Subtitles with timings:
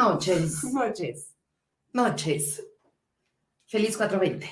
[0.00, 0.64] Noches.
[0.72, 1.36] noches.
[1.92, 2.66] Noches.
[3.66, 4.48] Feliz 420.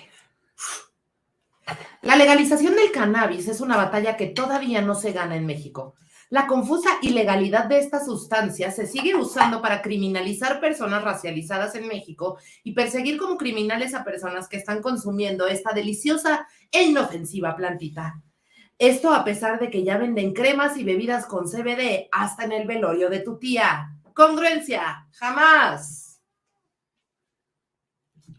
[2.02, 5.95] La legalización del cannabis es una batalla que todavía no se gana en México.
[6.29, 12.37] La confusa ilegalidad de esta sustancia se sigue usando para criminalizar personas racializadas en México
[12.62, 18.23] y perseguir como criminales a personas que están consumiendo esta deliciosa e inofensiva plantita.
[18.77, 22.66] Esto a pesar de que ya venden cremas y bebidas con CBD hasta en el
[22.66, 23.98] velorio de tu tía.
[24.18, 26.20] Congruencia, jamás.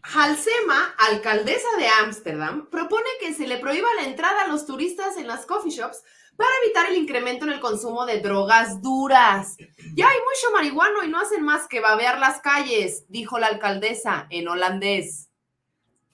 [0.02, 5.26] Halsema, alcaldesa de Ámsterdam, propone que se le prohíba la entrada a los turistas en
[5.26, 6.02] las coffee shops
[6.36, 9.56] para evitar el incremento en el consumo de drogas duras.
[9.94, 14.26] Ya hay mucho marihuano y no hacen más que babear las calles, dijo la alcaldesa
[14.28, 15.30] en holandés.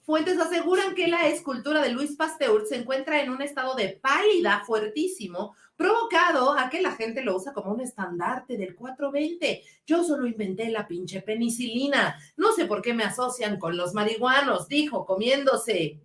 [0.03, 4.63] Fuentes aseguran que la escultura de Luis Pasteur se encuentra en un estado de pálida
[4.65, 9.63] fuertísimo, provocado a que la gente lo usa como un estandarte del 420.
[9.85, 12.19] Yo solo inventé la pinche penicilina.
[12.35, 16.01] No sé por qué me asocian con los marihuanos, dijo, comiéndose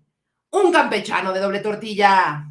[0.51, 2.45] un campechano de doble tortilla.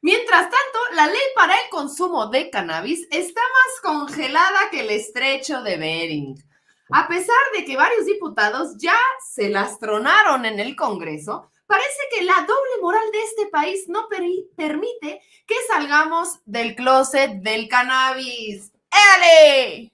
[0.00, 5.62] Mientras tanto, la ley para el consumo de cannabis está más congelada que el estrecho
[5.62, 6.48] de Bering.
[6.90, 8.96] A pesar de que varios diputados ya
[9.28, 14.08] se las tronaron en el Congreso, parece que la doble moral de este país no
[14.08, 18.72] permite que salgamos del closet del cannabis.
[18.90, 19.92] ¡Éale!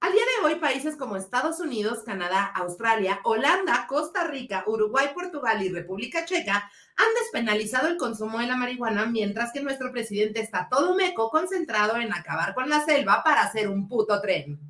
[0.00, 5.60] Al día de hoy, países como Estados Unidos, Canadá, Australia, Holanda, Costa Rica, Uruguay, Portugal
[5.62, 10.68] y República Checa han despenalizado el consumo de la marihuana, mientras que nuestro presidente está
[10.70, 14.60] todo meco concentrado en acabar con la selva para hacer un puto tren.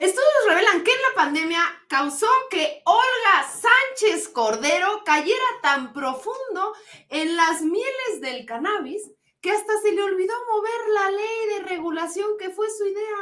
[0.00, 6.74] Estudios revelan que en la pandemia causó que Olga Sánchez Cordero cayera tan profundo
[7.08, 9.08] en las mieles del cannabis
[9.40, 13.16] que hasta se le olvidó mover la ley de regulación que fue su idea.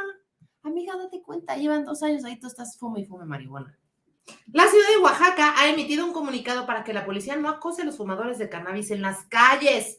[0.63, 3.77] Amiga, date cuenta, llevan dos años ahí, tú estás fume y fume marihuana.
[4.51, 7.85] La ciudad de Oaxaca ha emitido un comunicado para que la policía no acose a
[7.85, 9.97] los fumadores de cannabis en las calles.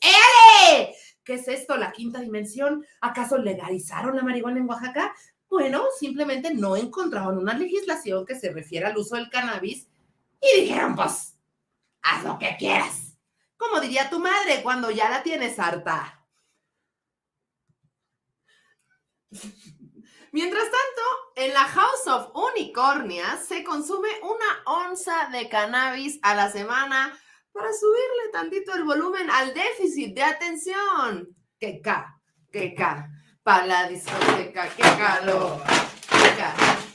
[1.25, 1.76] ¿Qué es esto?
[1.76, 2.84] ¿La quinta dimensión?
[3.00, 5.15] ¿Acaso legalizaron la marihuana en Oaxaca?
[5.54, 9.87] Bueno, simplemente no encontraron una legislación que se refiera al uso del cannabis
[10.41, 11.38] y dijeron, pues,
[12.03, 13.16] haz lo que quieras.
[13.56, 16.26] Como diría tu madre cuando ya la tienes harta.
[20.32, 21.03] Mientras tanto,
[21.37, 27.16] en la House of Unicornias se consume una onza de cannabis a la semana
[27.53, 31.28] para subirle tantito el volumen al déficit de atención.
[31.60, 32.20] Que K,
[32.50, 33.09] que K
[33.44, 35.62] para la discoteca, qué calor.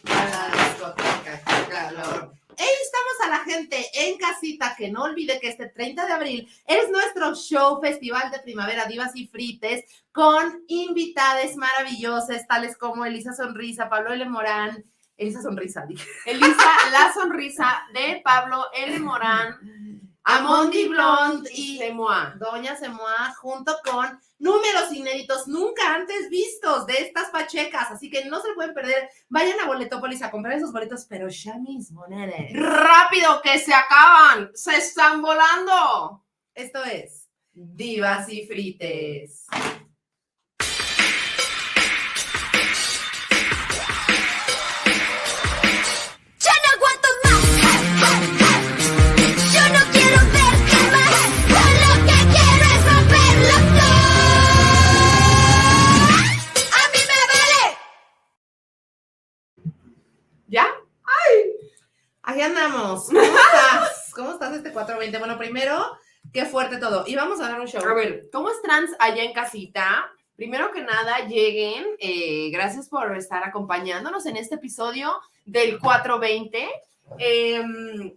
[0.04, 2.34] Para la discoteca, qué calor.
[2.58, 6.52] E instamos a la gente en casita que no olvide que este 30 de abril
[6.66, 13.34] es nuestro show festival de primavera Divas y Frites con invitades maravillosas tales como Elisa
[13.34, 14.28] Sonrisa, Pablo L.
[14.28, 14.84] Morán,
[15.16, 16.06] Elisa Sonrisa, dije.
[16.26, 19.00] Elisa La Sonrisa de Pablo L.
[19.00, 22.36] Morán, Amondi Blond y Semoa.
[22.38, 28.42] Doña Semoa junto con números inéditos nunca antes vistos de estas pachecas, así que no
[28.42, 29.10] se pueden perder.
[29.30, 32.52] Vayan a Boletópolis a comprar esos boletos, pero ya mismo, nene.
[32.54, 34.52] ¡Rápido, que se acaban!
[34.54, 36.24] ¡Se están volando!
[36.54, 39.48] Esto es Divas y Frites.
[62.40, 63.08] Ahí andamos.
[63.08, 64.14] ¿Cómo estás?
[64.16, 65.18] ¿Cómo estás este 420?
[65.18, 65.98] Bueno, primero,
[66.32, 67.04] qué fuerte todo.
[67.06, 67.86] Y vamos a dar un show.
[67.86, 70.10] A ver, ¿cómo es trans allá en casita?
[70.38, 71.86] Primero que nada, lleguen.
[72.00, 76.70] Eh, gracias por estar acompañándonos en este episodio del 420.
[77.18, 78.16] Em,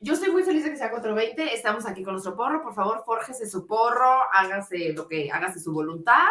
[0.00, 1.54] yo estoy muy feliz de que sea 420.
[1.54, 2.60] Estamos aquí con nuestro porro.
[2.60, 6.26] Por favor, fórjese su porro, hágase lo que, hágase su voluntad.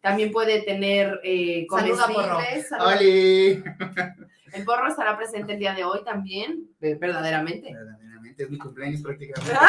[0.00, 2.38] También puede tener eh, Saluda, porro.
[4.52, 7.72] El porro estará presente el día de hoy también, verdaderamente.
[7.72, 9.52] Verdaderamente, es mi cumpleaños prácticamente.
[9.58, 9.68] ¡Ah!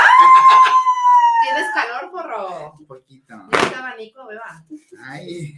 [1.44, 2.74] ¿Tienes calor, porro?
[2.80, 3.33] Un poquito.
[3.50, 4.63] ¿Tienes abanico, beba?
[5.06, 5.56] Ay.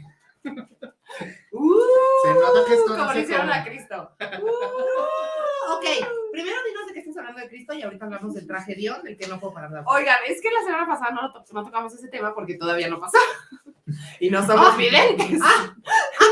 [1.52, 1.80] Uh,
[2.24, 4.12] Se nota que esto Como le hicieron a Cristo.
[4.20, 5.86] Uh, ok,
[6.32, 9.18] primero dinos de qué estás hablando de Cristo y ahorita hablamos del traje Dion, del
[9.18, 9.94] que no puedo parar de hablar.
[9.96, 13.00] Oigan, es que la semana pasada no, to- no tocamos ese tema porque todavía no
[13.00, 13.18] pasó.
[14.20, 15.40] Y no somos videntes.
[15.44, 15.76] Ah,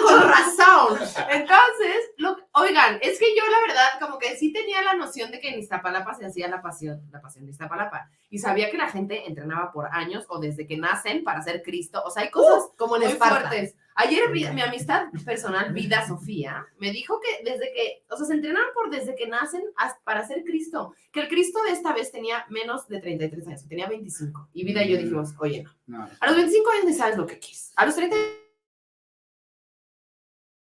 [0.01, 0.99] con razón.
[1.29, 5.39] Entonces, lo- oigan, es que yo la verdad como que sí tenía la noción de
[5.39, 8.09] que en Iztapalapa se hacía la pasión, la pasión de Iztapalapa.
[8.29, 12.01] Y sabía que la gente entrenaba por años o desde que nacen para ser Cristo.
[12.05, 13.49] O sea, hay cosas Uh, como en Esparta.
[13.49, 13.75] fuertes.
[13.95, 18.33] Ayer vi- mi amistad personal, Vida Sofía, me dijo que desde que, o sea, se
[18.33, 22.09] entrenaron por desde que nacen hasta para ser Cristo, que el Cristo de esta vez
[22.11, 24.47] tenía menos de 33 años, tenía 25.
[24.53, 25.97] Y Vida y yo dijimos, oye, no.
[25.99, 26.09] No.
[26.21, 27.73] A los 25 años ni sabes lo que quieres.
[27.75, 27.93] A los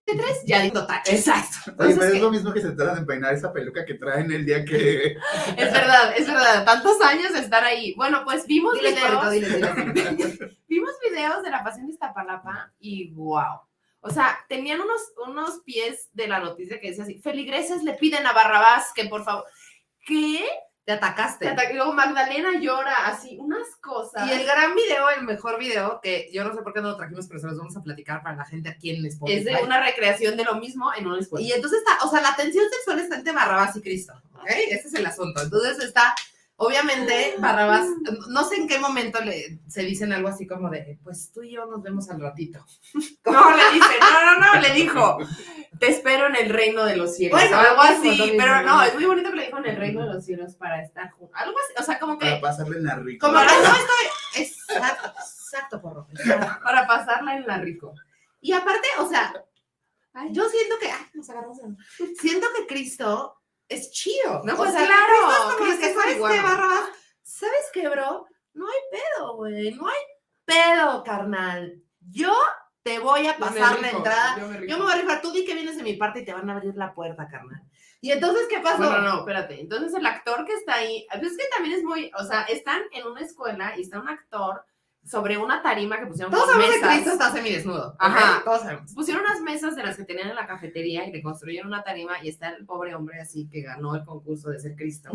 [0.07, 1.15] 33 ya digo tache.
[1.15, 1.57] Exacto.
[1.65, 4.31] Oye, Entonces, pero es lo mismo que se trata de empeinar esa peluca que traen
[4.31, 5.17] el día que.
[5.57, 6.63] Es verdad, es verdad.
[6.63, 7.93] Tantos años de estar ahí.
[7.95, 10.51] Bueno, pues vimos videos.
[10.69, 13.61] Vimos videos de la pasión de Iztapalapa y wow.
[14.01, 18.27] O sea, tenían unos, unos pies de la noticia que decía así, feligreses le piden
[18.27, 19.45] a Barrabás que por favor.
[20.05, 20.45] ¿Qué?
[20.87, 21.53] Te atacaste.
[21.53, 24.25] Te Luego Magdalena llora así, unas cosas.
[24.25, 26.95] Y el gran video, el mejor video, que yo no sé por qué no lo
[26.95, 29.39] trajimos, pero se los vamos a platicar para la gente aquí en Spotify.
[29.39, 31.45] es de una recreación de lo mismo en una escuela.
[31.45, 34.47] Y entonces está, o sea, la tensión sexual está entre Barrabás y Cristo, ¿ok?
[34.47, 35.41] Ese es el asunto.
[35.41, 36.15] Entonces está,
[36.57, 37.87] obviamente, Barrabás,
[38.29, 41.51] no sé en qué momento le, se dicen algo así como de, pues tú y
[41.51, 42.65] yo nos vemos al ratito.
[43.25, 45.17] No, le dice, no, no, no, le dijo,
[45.79, 47.39] te espero en el reino de los cielos.
[47.39, 50.07] Bueno, algo mismo, así, pero no, es muy bonito que le dijo en el reino
[50.07, 51.37] de los cielos para estar juntos.
[51.37, 53.27] Algo así, o sea, como Para que pasarle en la rica.
[53.27, 56.07] Como no estoy, exacto, exacto, porro.
[56.11, 56.63] exacto.
[56.63, 57.93] para pasarla en la rico.
[58.39, 59.33] Y aparte, o sea,
[60.31, 61.59] yo siento que, ay, nos agarramos
[62.19, 63.36] siento que Cristo
[63.69, 64.55] es chido, ¿no?
[64.55, 66.41] Pues o sea, claro, como que, es ¿sabes qué.
[66.41, 66.89] Barrabás?
[67.23, 68.25] ¿Sabes qué, bro?
[68.53, 70.01] No hay pedo, güey, no hay
[70.45, 71.81] pedo, carnal.
[71.99, 72.33] Yo
[72.83, 74.37] te voy a pasar la entrada.
[74.39, 76.25] Yo me, Yo me voy a rifar, tú di que vienes de mi parte y
[76.25, 77.61] te van a abrir la puerta, carnal.
[77.99, 78.79] Y entonces, ¿qué pasó?
[78.79, 79.59] No, no, no, espérate.
[79.59, 82.83] Entonces el actor que está ahí, pues es que también es muy, o sea, están
[82.91, 84.63] en una escuela y está un actor
[85.07, 86.93] sobre una tarima que pusieron Todos sabemos que mesas.
[86.93, 87.95] Cristo está semidesnudo.
[87.97, 88.41] Ajá.
[88.43, 88.93] Todos sabemos.
[88.93, 92.21] Pusieron unas mesas de las que tenían en la cafetería y le construyeron una tarima
[92.21, 95.09] y está el pobre hombre así que ganó el concurso de ser Cristo.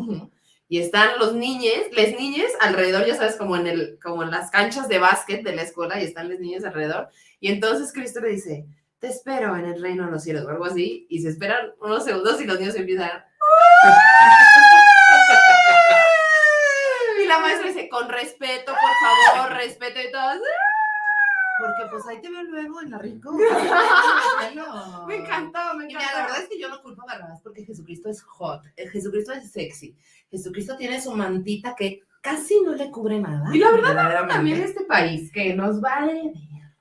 [0.69, 4.51] Y están los niños, les niñes alrededor, ya sabes, como en el, como en las
[4.51, 7.11] canchas de básquet de la escuela y están los niños alrededor.
[7.41, 8.67] Y entonces Cristo le dice,
[8.99, 11.07] te espero en el reino de los cielos o algo así.
[11.11, 13.11] Y se esperan unos segundos y los niños empiezan.
[13.11, 13.89] Y
[17.33, 20.39] la maestra dice, con respeto, por favor, respeto y todos.
[21.59, 23.33] Porque pues ahí te veo luego en la rico.
[25.07, 25.99] Me encantó, me Y encantó.
[25.99, 28.63] mira, la verdad es que yo no culpo a Barrabás porque Jesucristo es hot.
[28.77, 29.97] eh, Jesucristo es sexy.
[30.31, 33.55] Jesucristo tiene su mantita que casi no le cubre nada.
[33.55, 34.27] Y la verdad.
[34.29, 36.33] También este país, que nos vale.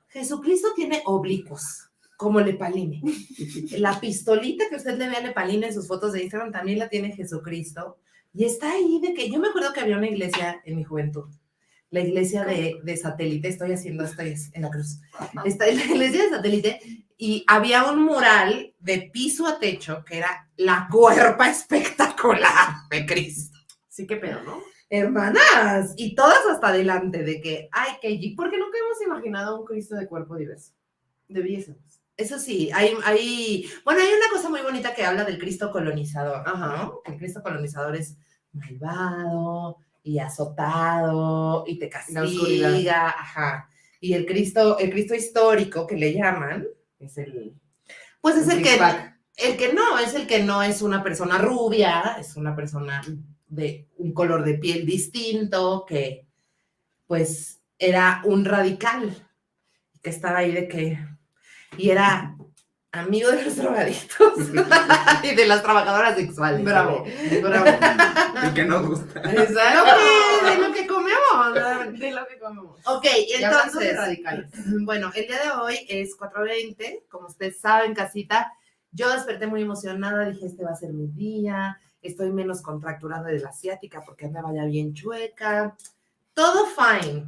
[0.10, 3.02] Jesucristo tiene oblicuos, como Lepaline.
[3.80, 6.90] La pistolita que usted le ve a Lepaline en sus fotos de Instagram también la
[6.90, 7.98] tiene Jesucristo.
[8.34, 11.30] Y está ahí de que yo me acuerdo que había una iglesia en mi juventud.
[11.90, 15.02] La iglesia de, de satélite, estoy haciendo esto es en la cruz.
[15.44, 16.80] Está en la iglesia de satélite
[17.18, 23.60] y había un mural de piso a techo que era la cuerpa espectacular de Cristo.
[23.90, 24.62] Sí, qué pedo, ¿no?
[24.90, 29.96] Hermanas, y todas hasta adelante de que, ay, que Porque nunca hemos imaginado un Cristo
[29.96, 30.74] de cuerpo diverso.
[31.28, 32.01] Debiésemos.
[32.18, 36.44] Eso sí, hay, hay, bueno, hay una cosa muy bonita que habla del Cristo colonizador,
[36.46, 36.92] Ajá.
[37.06, 38.18] el Cristo colonizador es
[38.52, 43.70] malvado y azotado y te castiga, ajá.
[44.00, 46.68] Y el Cristo, el Cristo histórico que le llaman,
[47.00, 47.56] Es el.
[48.20, 48.80] pues es el que,
[49.38, 53.02] el que no, es el que no es una persona rubia, es una persona
[53.48, 56.26] de un color de piel distinto, que
[57.06, 59.28] pues era un radical,
[60.02, 60.98] que estaba ahí de que,
[61.78, 62.36] y era
[62.92, 64.34] amigo de los drogadictos
[65.24, 66.64] y de las trabajadoras sexuales.
[66.64, 67.06] Bravo.
[67.42, 67.66] Bravo.
[68.44, 69.20] El que nos gusta.
[69.20, 70.46] Exacto.
[70.46, 72.00] de lo que comemos.
[72.00, 72.80] De lo que comemos.
[72.86, 73.06] Ok,
[73.40, 74.52] entonces, radicales.
[74.84, 78.52] bueno, el día de hoy es 4.20, como ustedes saben, casita.
[78.92, 83.40] Yo desperté muy emocionada, dije, este va a ser mi día, estoy menos contracturada de
[83.40, 85.78] la asiática porque andaba ya bien chueca.
[86.34, 87.26] Todo fine.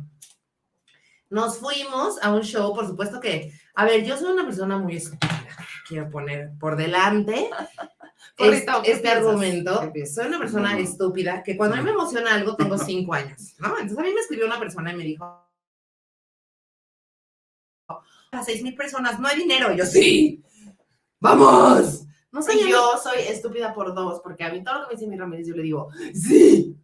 [1.34, 4.98] Nos fuimos a un show, por supuesto que, a ver, yo soy una persona muy
[4.98, 5.48] estúpida,
[5.88, 7.50] quiero poner por delante
[8.38, 9.26] Porrito, es- ¿qué este piensas?
[9.26, 9.92] argumento.
[10.14, 13.70] Soy una persona estúpida que cuando a mí me emociona algo tengo cinco años, ¿no?
[13.80, 15.26] Entonces a mí me escribió una persona y me dijo,
[18.32, 19.72] a seis mil personas no hay dinero.
[19.74, 20.44] Y yo, sí,
[21.20, 22.06] vamos.
[22.32, 25.00] No sé, Y yo soy estúpida por dos, porque a mí todo lo que me
[25.00, 26.76] dice mi Ramírez, yo le digo, sí.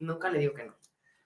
[0.00, 0.74] Nunca le digo que no.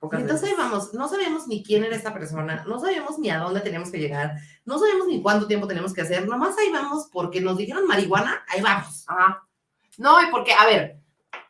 [0.04, 0.70] Y Pocas entonces ahí veces.
[0.70, 3.99] vamos, no sabíamos ni quién era esta persona, no sabíamos ni a dónde teníamos que
[3.99, 7.87] llegar, no sabíamos ni cuánto tiempo tenemos que hacer, nomás ahí vamos porque nos dijeron
[7.87, 9.04] marihuana, ahí vamos.
[9.08, 9.46] Ajá.
[9.99, 10.99] No, y porque, a ver,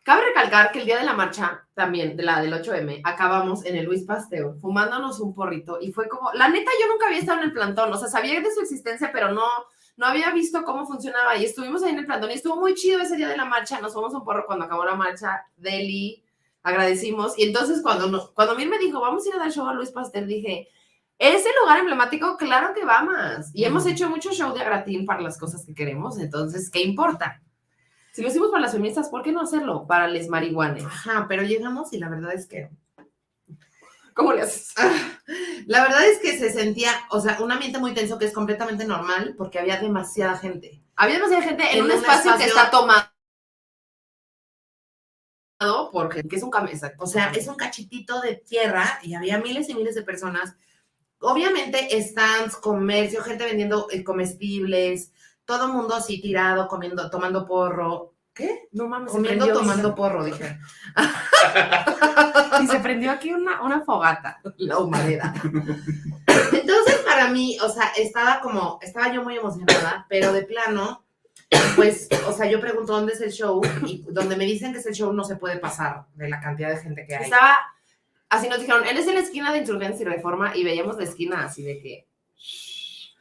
[0.03, 3.77] cabe recalcar que el día de la marcha, también, de la del 8M, acabamos en
[3.77, 7.39] el Luis Pasteur, fumándonos un porrito, y fue como, la neta, yo nunca había estado
[7.41, 9.47] en el plantón, o sea, sabía de su existencia, pero no,
[9.97, 13.01] no había visto cómo funcionaba, y estuvimos ahí en el plantón, y estuvo muy chido
[13.01, 16.24] ese día de la marcha, nos fuimos un porro cuando acabó la marcha, Deli,
[16.65, 19.67] agradecimos, y entonces cuando, no- cuando Mir me dijo, vamos a ir a dar show
[19.69, 20.69] a Luis Pasteur, dije,
[21.19, 23.51] Ese lugar emblemático, claro que va más.
[23.55, 27.41] Y hemos hecho mucho show de gratín para las cosas que queremos, entonces, ¿qué importa?
[28.13, 30.85] Si lo hicimos para las feministas, ¿por qué no hacerlo para les marihuanes?
[30.85, 32.69] Ajá, pero llegamos y la verdad es que
[34.15, 34.73] ¿Cómo le haces?
[35.67, 38.85] La verdad es que se sentía, o sea, un ambiente muy tenso que es completamente
[38.85, 40.81] normal porque había demasiada gente.
[40.95, 43.03] Había demasiada gente en, En un, un espacio, que espacio- está tomado
[45.93, 46.51] por gente, que es un.
[46.99, 50.55] O sea, es un cachitito de tierra y había miles y miles de personas.
[51.21, 55.13] Obviamente, stands, comercio, gente vendiendo eh, comestibles,
[55.45, 58.13] todo mundo así tirado, comiendo, tomando porro.
[58.35, 58.69] ¿Qué?
[58.73, 60.59] no mames, Comiendo, tomando porro, dije.
[62.61, 64.41] Y se prendió aquí una, una fogata.
[64.59, 65.35] La humareda.
[66.53, 71.04] Entonces, para mí, o sea, estaba como, estaba yo muy emocionada, pero de plano,
[71.77, 74.87] pues, o sea, yo pregunto dónde es el show y donde me dicen que es
[74.87, 77.25] el show no se puede pasar de la cantidad de gente que hay.
[77.25, 77.59] Estaba,
[78.29, 81.05] así nos dijeron, él es en la esquina de Insurgencia y Reforma y veíamos la
[81.05, 82.07] esquina así de que...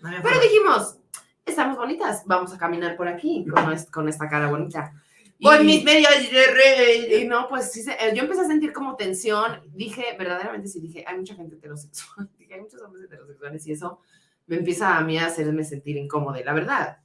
[0.01, 0.97] No Pero dijimos,
[1.45, 4.93] estamos bonitas, vamos a caminar por aquí con, es- con esta cara bonita.
[5.41, 7.19] Con mis medios de.
[7.21, 9.61] Y no, pues sí, eh, yo empecé a sentir como tensión.
[9.73, 12.29] Dije, verdaderamente sí, dije, hay mucha gente heterosexual.
[12.37, 13.99] Dije, hay muchos hombres heterosexuales y eso
[14.47, 16.97] me empieza a mí a hacerme sentir incómoda, la verdad.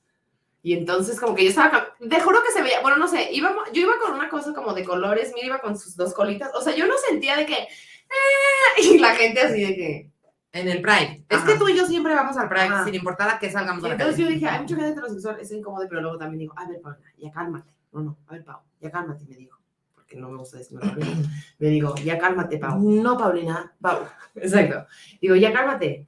[0.69, 3.73] Y entonces como que yo estaba, te juro que se veía, bueno, no sé, íbamos,
[3.73, 6.51] yo iba con una cosa como de colores, mira, iba con sus dos colitas.
[6.55, 7.55] O sea, yo no sentía de que...
[7.57, 10.11] "Ah", y la gente así de que...
[10.53, 11.25] En el Pride.
[11.31, 11.47] Es Ajá.
[11.47, 12.85] que tú y yo siempre vamos al Pride, Ajá.
[12.85, 14.29] sin importar a qué salgamos Y a la entonces calle.
[14.29, 16.99] yo dije, hay mucha gente heterosexual, es incómodo, pero luego también digo, a ver, Paula,
[17.17, 17.71] ya cálmate.
[17.93, 19.59] No, no, a ver, Pau, ya cálmate, me dijo.
[19.95, 21.17] Porque no me gusta decirme Paulina.
[21.59, 22.79] Me digo, ya cálmate, Pau.
[22.79, 24.01] No, Paulina, Pau.
[24.35, 24.87] Exacto.
[25.19, 26.07] Digo, ya cálmate.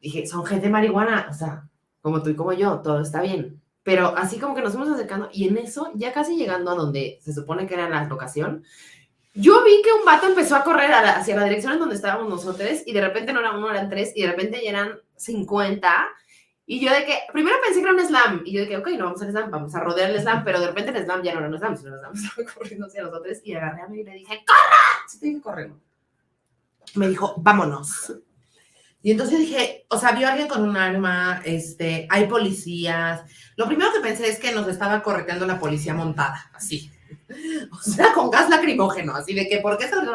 [0.00, 1.68] Dije, son gente marihuana, o sea,
[2.00, 3.61] como tú y como yo, todo está bien.
[3.84, 7.18] Pero así como que nos fuimos acercando y en eso, ya casi llegando a donde
[7.22, 8.64] se supone que era la locación,
[9.34, 11.94] yo vi que un vato empezó a correr a la- hacia la dirección en donde
[11.96, 15.00] estábamos nosotros y de repente no era uno, eran tres y de repente ya eran
[15.16, 15.92] 50.
[16.64, 18.88] Y yo de que, primero pensé que era un slam y yo de que, ok,
[18.90, 21.32] no vamos al slam, vamos a rodear el slam, pero de repente el slam ya
[21.34, 24.00] no era un slam, sino el slam estaba corriendo hacia nosotros y agarré a mí
[24.00, 25.08] y le dije, ¡corra!
[25.08, 25.72] Sí, te dije, corre.
[26.94, 28.12] Me dijo, vámonos.
[29.02, 33.22] Y entonces dije, o sea, vio a alguien con un arma, este, hay policías.
[33.56, 36.90] Lo primero que pensé es que nos estaba correteando la policía montada, así.
[37.72, 40.06] O sea, con gas lacrimógeno, así de que, ¿por qué estás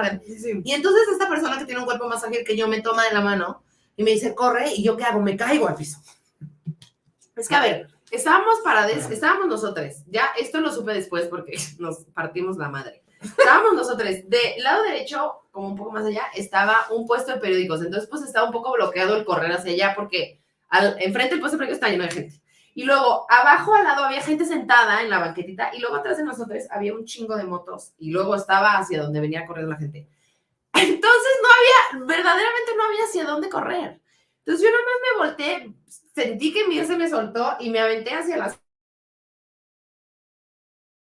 [0.63, 3.13] Y entonces esta persona que tiene un cuerpo más ágil que yo me toma de
[3.13, 3.63] la mano
[3.95, 5.99] y me dice, corre, y yo qué hago, me caigo al piso.
[7.35, 12.05] Es que, a ver, estábamos parades, estábamos nosotros, ya esto lo supe después porque nos
[12.13, 13.03] partimos la madre.
[13.21, 17.81] Estábamos nosotros, del lado derecho, como un poco más allá, estaba un puesto de periódicos,
[17.81, 21.57] entonces pues estaba un poco bloqueado el correr hacia allá porque al, enfrente del puesto
[21.57, 22.41] de periódicos está lleno de gente.
[22.75, 26.23] Y luego abajo al lado había gente sentada en la banquetita y luego atrás de
[26.23, 30.07] nosotros había un chingo de motos y luego estaba hacia donde venía corriendo la gente.
[30.73, 33.99] Entonces no había, verdaderamente no había hacia dónde correr.
[34.45, 35.73] Entonces yo nada más me volteé,
[36.13, 38.59] sentí que Mir se me soltó y me aventé hacia las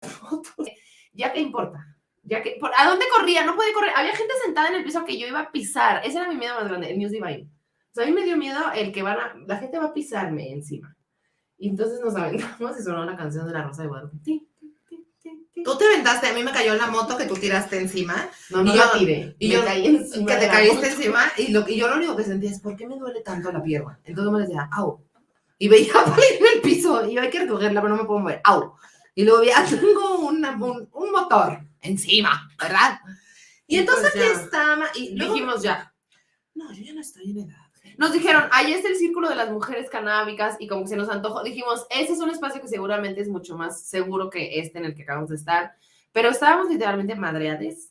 [0.21, 0.67] fotos.
[1.15, 1.92] Ya qué importa.
[2.25, 3.45] Ya que, por- ¿A dónde corría?
[3.45, 3.91] No podía correr.
[3.97, 6.01] Había gente sentada en el piso que yo iba a pisar.
[6.05, 7.49] Ese era mi miedo más grande, el News Divine.
[7.91, 9.93] O sea, a mí me dio miedo el que van a, la gente va a
[9.95, 10.97] pisarme encima.
[11.59, 14.17] Y entonces nos aventamos y sonó una canción de la Rosa de Guadalupe.
[14.25, 14.49] Ti.
[15.65, 18.75] Tú te aventaste, a mí me cayó la moto que tú tiraste encima, No, no
[18.75, 19.37] y la yo- tiré.
[19.39, 20.87] y me yo- caí encima que te la caíste moto.
[20.89, 23.53] encima, y, lo, y yo lo único que sentía es, ¿por qué me duele tanto
[23.53, 24.01] la pierna?
[24.03, 25.01] Entonces me decía, au.
[25.59, 26.05] Y veía a
[26.41, 28.75] en el piso, y yo hay que recogerla, pero no me puedo mover, au.
[29.15, 32.99] Y luego veía, tengo una- un, un motor encima, ¿verdad?
[33.67, 34.43] Y Y entonces pues ya.
[34.43, 35.95] estaba, y luego, Dijimos ya.
[36.55, 37.57] no, yo ya no estoy en edad.
[37.99, 41.09] Nos dijeron, ahí está el círculo de las mujeres canábicas y como que se nos
[41.11, 41.43] antojó.
[41.43, 44.95] Dijimos, ese es un espacio que seguramente es mucho más seguro que este en el
[44.95, 45.75] que acabamos de estar.
[46.13, 47.91] Pero estábamos literalmente madreades.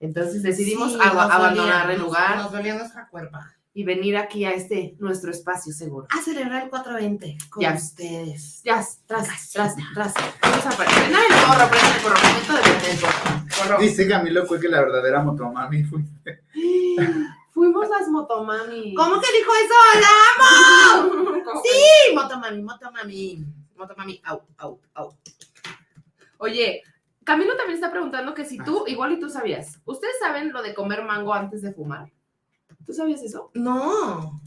[0.00, 3.54] Entonces decidimos Sí, ab- nos abandonar dolía, el lugar Nos dolía nuestra cuerpa.
[3.72, 6.06] Y venir aquí a este, nuestro espacio seguro.
[6.10, 7.74] A celebrar el 420 con Ya.
[7.74, 8.62] ustedes.
[8.64, 10.14] Ya, tras, tras, tras.
[10.42, 11.10] Vamos a parar.
[11.10, 11.26] Nadie
[11.70, 13.68] prende el porro, momento de porro.
[13.68, 13.80] Porro.
[13.80, 16.00] Dice Camilo fue que la verdadera motomami fue.
[17.52, 18.94] Fuimos las motomami.
[18.94, 20.00] ¿Cómo que dijo eso?
[20.00, 21.30] ¡La amo!
[21.62, 23.44] Sí, motomami, motomami.
[23.76, 25.16] Motomami, au, au, au.
[26.38, 26.82] Oye,
[27.24, 30.74] Camilo también está preguntando que si tú, igual y tú sabías, ¿ustedes saben lo de
[30.74, 32.10] comer mango antes de fumar?
[32.90, 33.52] ¿Tú sabías eso?
[33.54, 34.40] No,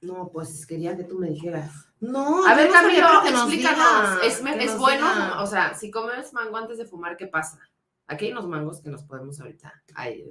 [0.00, 1.70] No, pues quería que tú me dijeras.
[2.00, 2.46] no.
[2.46, 3.50] A ver, no Camilo, explícanos.
[3.50, 5.06] diga, ¿Es, bueno?
[5.06, 5.42] diga.
[5.42, 7.58] O sea, si comes mango antes de fumar, ¿qué pasa?
[8.06, 9.82] Aquí hay unos mangos que nos podemos ahorita.
[9.94, 10.24] Ay,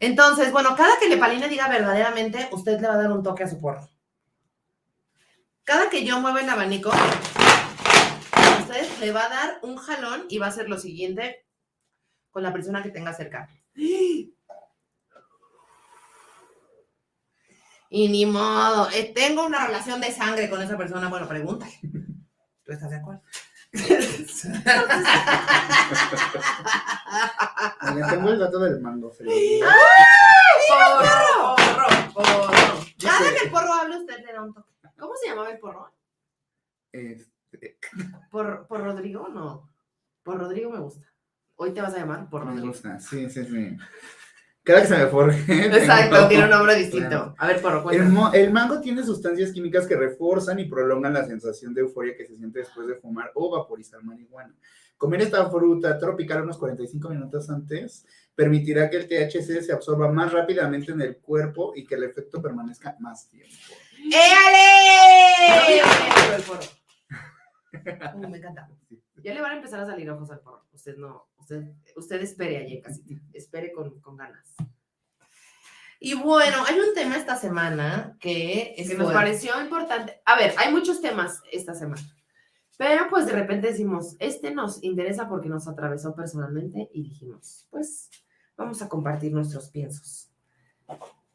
[0.00, 3.48] Entonces, bueno, cada que Lepaline diga verdaderamente, usted le va a dar un toque a
[3.48, 3.88] su porro.
[5.62, 6.90] Cada que yo mueva el abanico,
[8.58, 11.46] usted le va a dar un jalón y va a hacer lo siguiente
[12.32, 13.48] con la persona que tenga cerca.
[17.92, 21.08] Y ni modo, eh, tengo una relación de sangre con esa persona.
[21.08, 21.72] Bueno, pregúntale.
[22.64, 23.22] ¿Tú estás de acuerdo?
[27.94, 29.12] Le tengo el dato del mango.
[29.20, 29.66] lo digo.
[30.68, 32.50] Porro, porro, porro.
[33.00, 34.70] Cada Dice, que el porro hable, usted le da un toque.
[34.98, 35.92] ¿Cómo se llamaba el porro?
[36.92, 37.78] este,
[38.30, 39.28] ¿Por, por Rodrigo?
[39.28, 39.68] No.
[40.22, 41.06] Por Rodrigo me gusta.
[41.56, 42.68] Hoy te vas a llamar por me Rodrigo.
[42.68, 43.76] gusta, sí, sí, sí.
[44.62, 45.66] Cada que se me forje.
[45.66, 47.08] Exacto, tiene un nombre distinto.
[47.08, 47.34] Claro.
[47.38, 51.72] A ver, porro, El, el mango tiene sustancias químicas que refuerzan y prolongan la sensación
[51.72, 54.54] de euforia que se siente después de fumar o vaporizar marihuana.
[54.98, 60.30] Comer esta fruta tropical unos 45 minutos antes permitirá que el THC se absorba más
[60.30, 63.56] rápidamente en el cuerpo y que el efecto permanezca más tiempo.
[64.12, 65.80] ¡Éale!
[67.72, 68.68] Uh, me encanta.
[69.22, 70.64] Ya le van a empezar a salir ojos al porro.
[70.72, 73.20] Usted no, usted, usted espere allí casi.
[73.34, 74.56] Espere con, con ganas.
[75.98, 79.20] Y bueno, hay un tema esta semana que es que nos fuerte.
[79.20, 80.22] pareció importante.
[80.24, 82.00] A ver, hay muchos temas esta semana,
[82.78, 88.08] pero pues de repente decimos, este nos interesa porque nos atravesó personalmente y dijimos, pues
[88.56, 90.30] vamos a compartir nuestros piensos.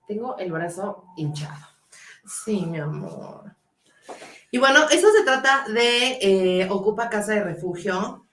[0.07, 1.67] Tengo el brazo hinchado.
[2.25, 3.55] Sí, mi amor.
[4.55, 8.25] Y bueno, eso se trata de eh, Ocupa Casa de Refugio,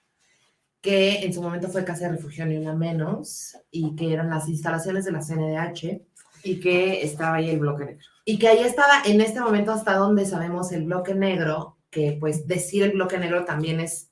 [0.79, 4.47] que en su momento fue Casa de Refugio ni una menos, y que eran las
[4.47, 6.01] instalaciones de la CNDH,
[6.45, 8.05] Y que estaba ahí el bloque negro.
[8.23, 12.47] y que ahí estaba en este momento hasta donde sabemos el bloque negro, que pues
[12.47, 14.09] decir el bloque negro también es,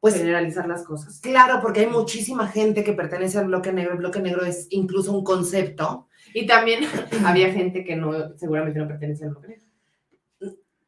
[0.00, 1.20] pues generalizar las cosas.
[1.20, 5.12] claro, porque hay muchísima gente que pertenece al bloque negro, el bloque negro es incluso
[5.12, 6.08] un concepto.
[6.32, 6.84] Y también
[7.26, 9.61] había gente que no, seguramente no pertenece al bloque negro.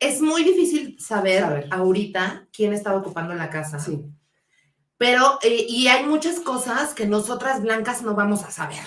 [0.09, 1.69] Es muy difícil saber, Saber.
[1.71, 3.79] ahorita quién estaba ocupando la casa.
[3.79, 4.05] Sí.
[4.97, 8.85] Pero, eh, y hay muchas cosas que nosotras blancas no vamos a saber.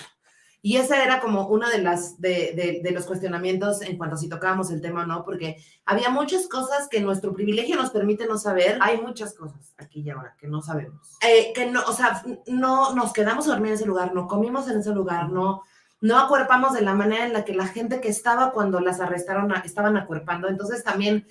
[0.62, 4.18] Y esa era como una de las, de, de- de los cuestionamientos en cuanto a
[4.18, 8.26] si tocábamos el tema o no, porque había muchas cosas que nuestro privilegio nos permite
[8.26, 11.16] no saber, Hay muchas cosas aquí y ahora que no sabemos.
[11.22, 14.68] eh, que no, o sea, no nos quedamos a dormir en ese lugar, no comimos
[14.68, 15.62] en ese lugar, no,
[16.02, 19.52] no acuerpamos de la manera en la que la gente que estaba cuando las arrestaron
[19.64, 20.48] estaban acuerpando.
[20.48, 21.28] Entonces también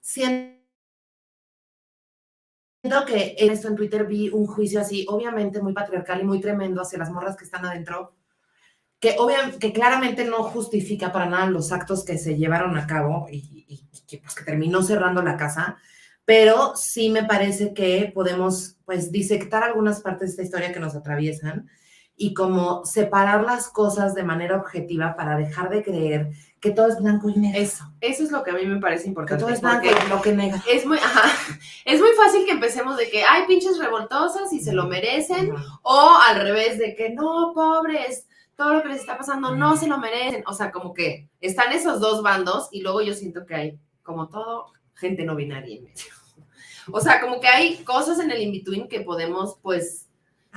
[0.00, 0.58] siento
[3.06, 6.82] que en esto en Twitter vi un juicio así, obviamente muy patriarcal y muy tremendo
[6.82, 8.16] hacia las morras que están adentro,
[8.98, 13.28] que, obvia- que claramente no justifica para nada los actos que se llevaron a cabo
[13.30, 15.76] y, que, pues, terminó cerrando la casa,
[16.24, 20.94] pero sí me parece que podemos pues disectar algunas partes de esta historia que nos
[20.94, 21.68] atraviesan
[22.22, 26.30] y como separar las cosas de manera objetiva para dejar de creer
[26.60, 27.60] que todo es blanco y negro.
[27.60, 29.42] Eso, eso es lo que a mí me parece que importante.
[29.42, 30.62] todo es blanco y lo que nega.
[30.70, 31.28] es muy, ajá,
[31.84, 36.16] es muy fácil que empecemos de que hay pinches revoltosas y se lo merecen, o
[36.28, 39.98] al revés, de que no, pobres, todo lo que les está pasando no se lo
[39.98, 40.44] merecen.
[40.46, 44.28] O sea, como que están esos dos bandos y luego yo siento que hay, como
[44.28, 46.04] todo, gente no binaria en medio.
[46.92, 50.08] O sea, como que hay cosas en el in-between que podemos, pues,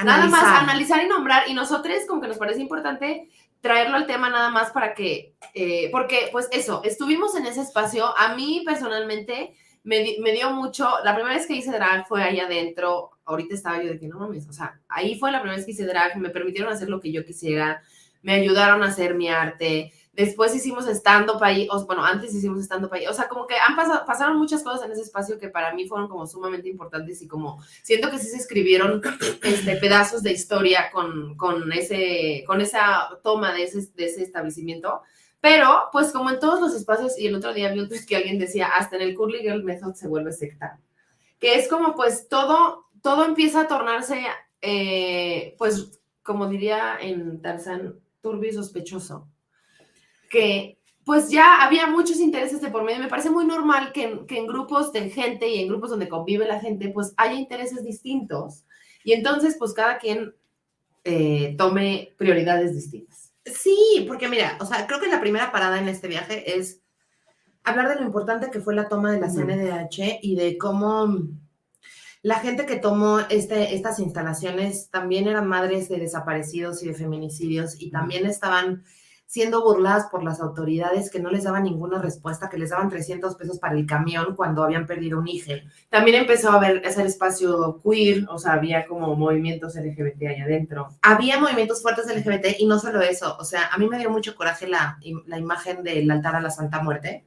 [0.03, 1.03] nada más Analizar.
[1.03, 1.49] y nombrar.
[1.49, 3.29] Y nosotros, como que nos parece importante
[3.61, 8.15] traerlo al tema nada más para que, eh, porque, pues eso, estuvimos en ese espacio.
[8.17, 12.39] A mí personalmente me, me dio mucho, la primera vez que hice drag fue ahí
[12.39, 13.11] adentro.
[13.25, 15.71] Ahorita estaba yo de que no mames, o sea, ahí fue la primera vez que
[15.71, 17.81] hice drag, me permitieron hacer lo que yo quisiera,
[18.21, 19.93] me ayudaron a hacer mi arte.
[20.15, 23.05] Después hicimos stand-up ahí, o, bueno, antes hicimos stand-up ahí.
[23.07, 25.87] O sea, como que han pasado, pasaron muchas cosas en ese espacio que para mí
[25.87, 29.01] fueron como sumamente importantes y como siento que sí se escribieron
[29.43, 35.01] este, pedazos de historia con, con, ese, con esa toma de ese, de ese establecimiento.
[35.41, 38.15] Pero, pues como en todos los espacios, y el otro día vi un tweet que
[38.15, 40.79] alguien decía, hasta en el Curly Girl Method se vuelve secta.
[41.39, 44.23] Que es como, pues, todo, todo empieza a tornarse,
[44.61, 49.27] eh, pues, como diría en Tarzán, turbio y sospechoso.
[50.29, 52.99] Que, pues, ya había muchos intereses de por medio.
[53.01, 56.09] Me parece muy normal que, en- que en grupos de gente y en grupos donde
[56.09, 58.63] convive la gente, pues, haya intereses distintos.
[59.03, 60.33] Y entonces, pues, cada quien
[61.03, 63.31] eh, tome prioridades distintas.
[63.45, 66.81] Sí, porque mira, o sea, creo que la primera parada en este viaje es
[67.63, 69.29] hablar de lo importante que fue la toma de la.
[69.29, 71.19] CNDH y de cómo
[72.23, 77.79] la gente que tomó este, estas instalaciones también eran madres de desaparecidos y de feminicidios
[77.79, 78.83] y también estaban
[79.25, 83.35] siendo burladas por las autoridades que no les daban ninguna respuesta, que les daban 300
[83.35, 85.51] pesos para el camión cuando habían perdido un hijo.
[85.89, 90.89] También empezó a haber ese espacio queer, o sea, había como movimientos LGBT ahí adentro.
[91.01, 94.35] había movimientos fuertes LGBT y no solo eso, o sea, a mí me dio mucho
[94.35, 97.25] coraje la, la imagen del altar a la Santa Muerte,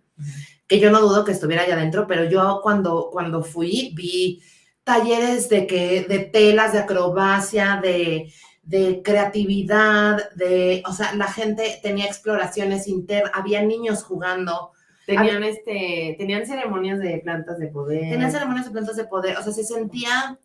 [0.67, 4.43] que yo no dudo que estuviera allá adentro, pero yo cuando, cuando fui vi
[4.85, 8.33] talleres de que de telas, de acrobacia, de,
[8.69, 14.73] de creatividad, de, o sea, la gente tenía exploraciones internas, había niños jugando,
[15.07, 18.11] Tenían, este, tenían ceremonias de plantas de poder.
[18.11, 20.39] tenían ceremonias de plantas de poder, o sea, se sentía,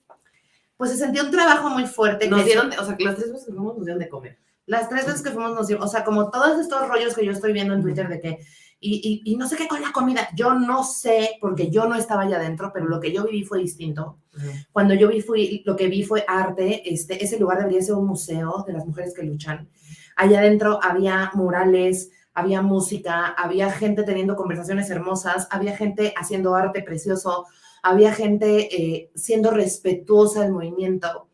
[0.77, 2.29] pues se sentía un trabajo muy fuerte.
[2.29, 4.07] Nos que dieron, de- o sea, que las tres veces que fuimos nos dieron de
[4.07, 4.37] comer.
[4.65, 7.33] Las tres veces que fuimos nos dio, o sea, como todos estos rollos que yo
[7.33, 8.39] estoy viendo en Twitter de que,
[8.83, 11.95] y, y, y no sé qué con la comida, yo no sé, porque yo no
[11.95, 14.17] estaba allá adentro, pero lo que yo viví fue distinto.
[14.71, 18.07] Cuando yo vi, fui, lo que vi fue arte, este, ese lugar debería ser un
[18.07, 19.69] museo de las mujeres que luchan.
[20.15, 26.81] Allá adentro había murales, había música, había gente teniendo conversaciones hermosas, había gente haciendo arte
[26.81, 27.45] precioso,
[27.83, 31.27] había gente eh, siendo respetuosa del movimiento,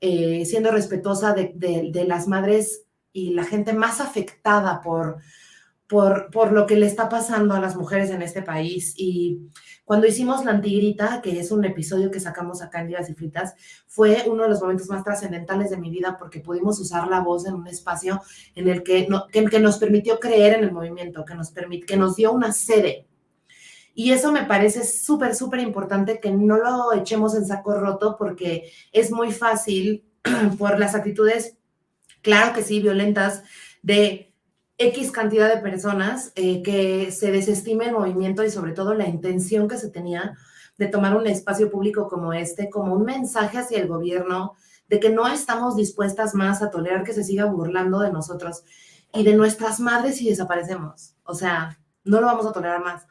[0.00, 2.82] eh, siendo respetuosa de, de- de las madres
[3.12, 5.16] y la gente más afectada por,
[5.88, 8.94] por, por lo que le está pasando a las mujeres en este país.
[8.96, 9.48] Y
[9.84, 13.54] cuando hicimos La Antigrita, que es un episodio que sacamos acá en Divas y Fritas,
[13.86, 17.46] fue uno de los momentos más trascendentales de mi vida porque pudimos usar la voz
[17.46, 18.20] en un espacio
[18.54, 21.86] en el que, no- que, que nos permitió creer en el movimiento, que nos, permit,
[21.86, 23.06] que nos dio una sede.
[23.94, 28.70] Y eso me parece súper, súper importante que no lo echemos en saco roto porque
[28.92, 30.04] es muy fácil
[30.58, 31.56] por las actitudes,
[32.22, 33.42] claro que sí, violentas,
[33.82, 34.27] de
[34.78, 39.68] X cantidad de personas eh, que se desestime el movimiento y sobre todo la intención
[39.68, 40.36] que se tenía
[40.78, 44.54] de tomar un espacio público como este como un mensaje hacia el gobierno
[44.88, 48.62] de que no estamos dispuestas más a tolerar que se siga burlando de nosotros
[49.12, 51.14] y de nuestras madres si desaparecemos.
[51.24, 53.06] O sea, no lo vamos a tolerar más.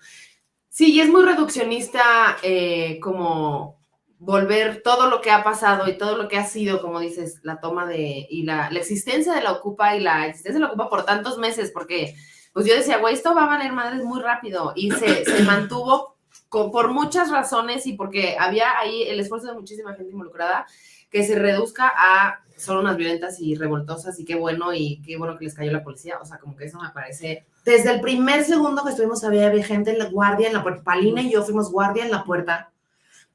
[0.70, 2.02] Sí, y es muy reduccionista
[2.44, 3.77] eh, como
[4.20, 7.60] volver todo lo que ha pasado y todo lo que ha sido, como dices, la
[7.60, 10.90] toma de y la, la existencia de la Ocupa y la existencia de la Ocupa
[10.90, 12.16] por tantos meses, porque
[12.54, 16.16] pues yo decía, güey, esto va a valer madres muy rápido y se, se mantuvo
[16.50, 20.66] con- por muchas razones y porque había ahí el esfuerzo de muchísima gente involucrada
[21.12, 25.38] que se reduzca a son unas violentas y revoltosas y qué bueno y qué bueno
[25.38, 28.44] que les cayó la policía, o sea, como que eso me parece Desde el primer
[28.44, 30.84] segundo que estuvimos había, gente en la guardia en la puerta.
[30.84, 32.72] Palina y yo fuimos guardia en la puerta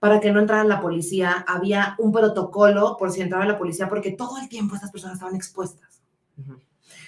[0.02, 1.44] para que no entrara la policía.
[1.46, 5.36] Había un protocolo por si entraba la policía porque todo el tiempo estas personas estaban
[5.36, 6.02] expuestas.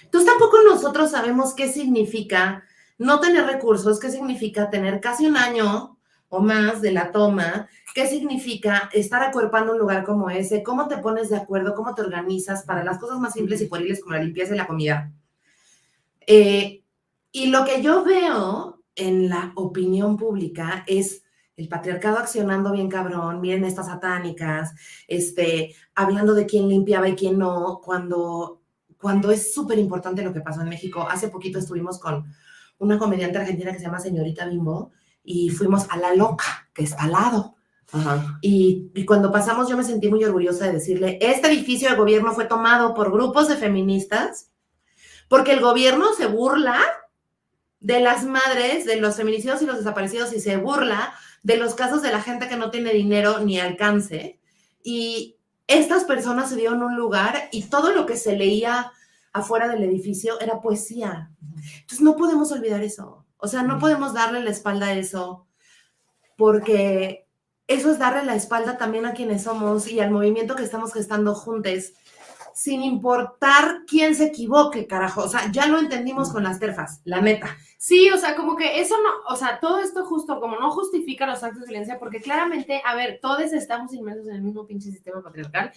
[0.04, 2.62] Entonces tampoco nosotros sabemos qué significa
[2.96, 8.06] no tener recursos, qué significa tener casi un año o más de la toma, qué
[8.06, 12.62] significa estar acuerpando un lugar como ese, cómo te pones de acuerdo, cómo te organizas
[12.62, 15.10] para las cosas más simples y pueriles como la limpieza y la comida.
[16.28, 16.84] Eh,
[17.32, 21.23] y lo que yo veo en la opinión pública es
[21.56, 24.74] el patriarcado accionando bien cabrón, miren estas satánicas,
[25.06, 28.62] este, hablando de quién limpiaba y quién no, cuando,
[28.98, 31.06] cuando es súper importante lo que pasó en México.
[31.08, 32.24] Hace poquito estuvimos con
[32.78, 37.04] una comediante argentina que se llama Señorita Bimbo y fuimos a La Loca, que está
[37.04, 37.54] al lado.
[37.92, 38.38] Ajá.
[38.40, 42.32] Y, y cuando pasamos yo me sentí muy orgullosa de decirle, este edificio de gobierno
[42.32, 44.50] fue tomado por grupos de feministas
[45.28, 46.80] porque el gobierno se burla
[47.80, 51.14] de las madres, de los feminicidios y los desaparecidos y se burla
[51.44, 54.40] de los casos de la gente que no tiene dinero ni alcance.
[54.82, 55.36] Y
[55.68, 58.90] estas personas se dieron un lugar y todo lo que se leía
[59.32, 61.30] afuera del edificio era poesía.
[61.80, 63.24] Entonces no podemos olvidar eso.
[63.36, 65.46] O sea, no podemos darle la espalda a eso
[66.36, 67.28] porque
[67.66, 71.34] eso es darle la espalda también a quienes somos y al movimiento que estamos gestando
[71.34, 71.92] juntos,
[72.54, 75.22] sin importar quién se equivoque, carajo.
[75.22, 77.56] O sea, ya lo entendimos con las terfas, la neta.
[77.78, 81.26] Sí, o sea, como que eso no, o sea, todo esto justo como no justifica
[81.26, 84.90] los actos de violencia, porque claramente, a ver, todos estamos inmersos en el mismo pinche
[84.90, 85.72] sistema patriarcal.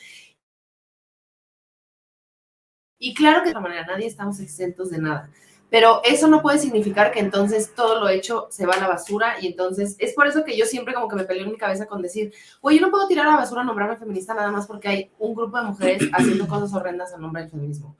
[2.99, 5.29] Y claro que de esta manera nadie estamos exentos de nada.
[5.69, 9.35] Pero eso no puede significar que entonces todo lo hecho se va a la basura
[9.41, 11.87] y entonces es por eso que yo siempre como que me peleo en mi cabeza
[11.87, 14.65] con decir, oye, yo no puedo tirar a la basura a nombrarme feminista nada más
[14.65, 17.97] porque hay un grupo de mujeres haciendo cosas horrendas a nombre del feminismo.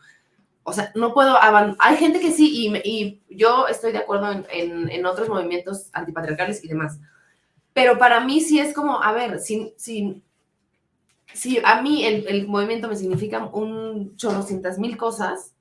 [0.64, 1.38] O sea, no puedo.
[1.80, 5.90] Hay gente que sí, y, y yo estoy de acuerdo en, en- en otros movimientos
[5.94, 7.00] antipatriarcales y demás.
[7.74, 10.22] Pero para mí sí es como, a ver, si, si,
[11.34, 15.54] si a mí el, el movimiento me significa un chorrocientas mil cosas,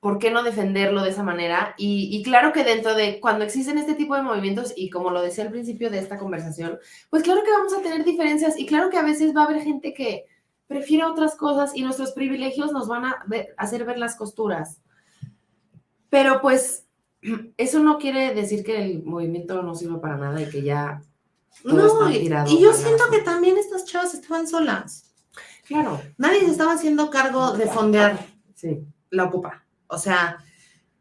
[0.00, 1.74] ¿por qué no defenderlo de esa manera?
[1.76, 5.20] Y, y claro que dentro de cuando existen este tipo de movimientos, y como lo
[5.22, 6.78] decía al principio de esta conversación,
[7.10, 9.62] pues claro que vamos a tener diferencias y claro que a veces va a haber
[9.62, 10.24] gente que
[10.66, 14.80] prefiere otras cosas y nuestros privilegios nos van a ver- hacer ver las costuras.
[16.10, 16.86] Pero pues
[17.56, 21.02] eso no quiere decir que el movimiento no sirva para nada y que ya...
[21.62, 25.12] Todo No, está y, tirado y yo siento que también estas chavas estaban solas.
[25.66, 28.16] Claro, Nadie se estaba haciendo cargo de fondear
[28.54, 28.78] sí,
[29.10, 29.64] la ocupa.
[29.88, 30.38] O sea,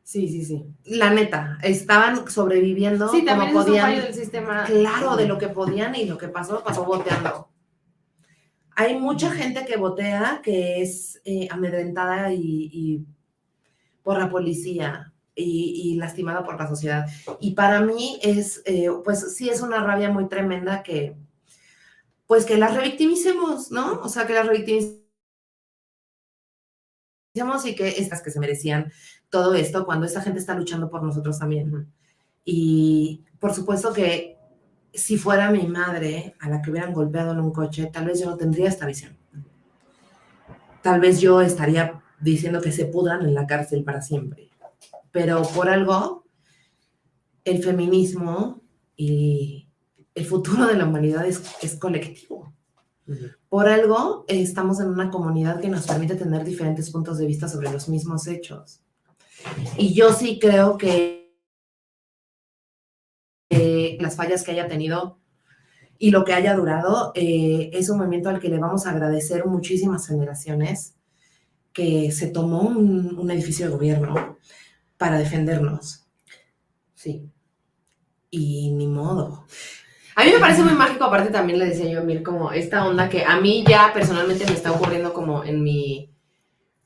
[0.04, 0.65] sí, sí, sí.
[0.86, 3.95] la neta, estaban sobreviviendo Sí, como es un fallo podían.
[4.02, 4.63] del sistema.
[4.65, 7.50] Claro, de lo que podían y lo que pasó, pasó boteando.
[8.76, 13.06] Hay mucha gente que votea que es eh, amedrentada y, y
[14.04, 17.08] por la policía y, y lastimada por la sociedad.
[17.39, 21.15] Y para mí es, eh, pues sí, es una rabia muy tremenda que,
[22.28, 24.00] pues que las revictimicemos, ¿no?
[24.02, 25.02] O sea, que las revictimicemos
[27.65, 28.91] y que estas que se merecían
[29.30, 31.91] todo esto cuando esta gente está luchando por nosotros también.
[32.43, 34.38] Y por supuesto que
[34.93, 38.30] si fuera mi madre a la que hubieran golpeado en un coche, tal vez yo
[38.30, 39.17] no tendría esta visión.
[40.82, 44.50] Tal vez yo estaría diciendo que se pudran en la cárcel para siempre.
[45.12, 46.26] Pero por algo,
[47.43, 48.62] el feminismo
[48.95, 49.69] y
[50.15, 52.57] el futuro de la humanidad es colectivo.
[53.50, 57.72] Por algo estamos en una comunidad que nos permite tener diferentes puntos de vista sobre
[57.72, 58.82] los mismos hechos.
[59.78, 61.17] Y yo sí creo que
[64.00, 65.20] las fallas que haya tenido
[65.98, 69.46] y lo que haya durado eh, es un movimiento al que le vamos a agradecer
[69.46, 70.96] muchísimas generaciones
[71.74, 74.38] que se tomó un, un edificio de gobierno
[74.98, 76.08] para defendernos.
[76.93, 77.30] Sí.
[78.30, 79.46] Y ni modo.
[80.17, 82.88] A mí me parece muy mágico, aparte también le decía yo a Mir, como esta
[82.88, 86.10] onda que a mí ya personalmente me está ocurriendo como en mi,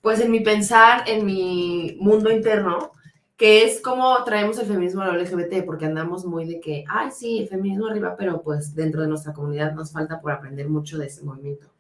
[0.01, 2.91] pues en mi pensar, en mi mundo interno,
[3.37, 7.09] que es como traemos el feminismo a la LGBT, porque andamos muy de que, ay,
[7.09, 11.05] sí, feminismo arriba, pero pues dentro de nuestra comunidad nos falta por aprender mucho de
[11.05, 11.71] ese movimiento.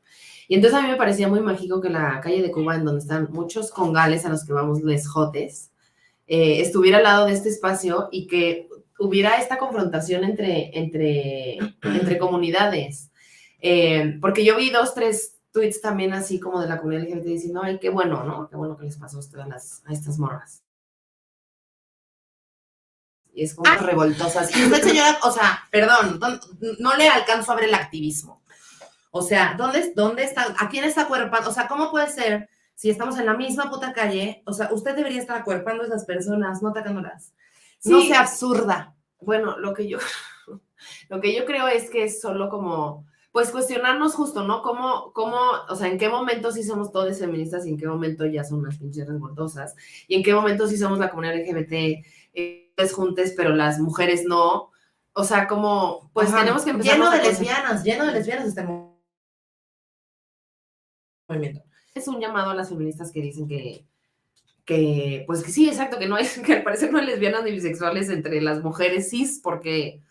[0.47, 3.01] Y entonces a mí me parecía muy mágico que la calle de Cuba, en donde
[3.01, 5.69] están muchos congales a los que vamos les jotes,
[6.27, 8.69] eh, estuviera al lado de este espacio y que
[9.01, 13.11] hubiera esta confrontación entre, entre, entre comunidades.
[13.59, 17.61] Eh, porque yo vi dos, tres tweets también así como de la comunidad LGBT diciendo,
[17.63, 18.49] ay, qué bueno, ¿no?
[18.49, 20.63] Qué bueno que les pasó a, ustedes, a, las, a estas morras.
[23.33, 24.55] Y es como Ah, revoltosas.
[24.55, 26.19] Y usted, señora, o sea, perdón,
[26.79, 28.41] no le alcanzo a ver el activismo.
[29.11, 30.55] O sea, ¿dónde, ¿dónde está?
[30.57, 31.49] ¿A quién está acuerpando?
[31.49, 34.41] O sea, ¿cómo puede ser si estamos en la misma puta calle?
[34.45, 37.33] O sea, usted debería estar acuerpando a esas personas, no atacándolas.
[37.85, 38.95] No sea absurda.
[39.19, 39.97] Bueno, lo que yo,
[41.09, 44.61] lo que yo creo es que es solo como, pues cuestionarnos justo, ¿no?
[44.61, 45.37] ¿Cómo, cómo,
[45.69, 48.59] o sea, en qué momento sí somos todos feministas y en qué momento ya son
[48.59, 49.75] unas pinches revoltosas?
[50.07, 54.71] Y en qué momento sí somos la comunidad LGBT, eh, juntes, pero las mujeres no.
[55.13, 56.39] O sea, como, pues Ajá.
[56.39, 58.99] tenemos que empezar Lleno de lesbianas, lleno de lesbianas este mo-
[61.27, 61.61] movimiento.
[61.93, 63.85] es un llamado a las feministas que dicen que,
[65.27, 68.09] pues que sí, exacto, que no hay, que al parecer no hay lesbianas ni bisexuales
[68.09, 70.01] entre las mujeres cis, porque,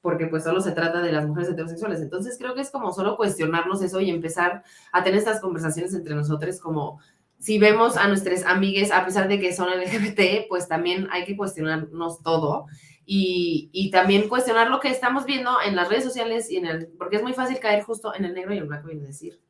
[0.00, 2.00] porque pues solo se trata de las mujeres heterosexuales.
[2.00, 6.14] Entonces creo que es como solo cuestionarnos eso y empezar a tener estas conversaciones entre
[6.14, 7.00] nosotros como
[7.38, 11.36] si vemos a nuestras amigues, a pesar de que son LGBT, pues también hay que
[11.36, 12.66] cuestionarnos todo
[13.06, 16.88] y, y también cuestionar lo que estamos viendo en las redes sociales y en el,
[16.98, 19.40] porque es muy fácil caer justo en el negro y el blanco y decir,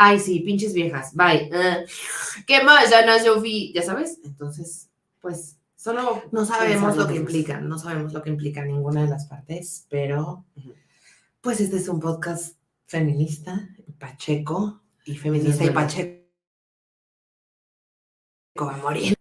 [0.00, 1.50] ay, sí, pinches viejas, bye.
[1.52, 1.84] eh,
[2.46, 3.72] ¿Qué más, Ana Sophie?
[3.74, 4.88] Ya sabes, entonces,
[5.20, 9.26] pues, solo No sabemos lo que implica, no sabemos lo que implica ninguna de las
[9.26, 10.44] partes, pero
[11.40, 12.56] pues este es un podcast
[12.86, 15.70] feminista, Pacheco, y feminista y.
[15.70, 16.22] Pacheco
[18.60, 19.14] va a morir.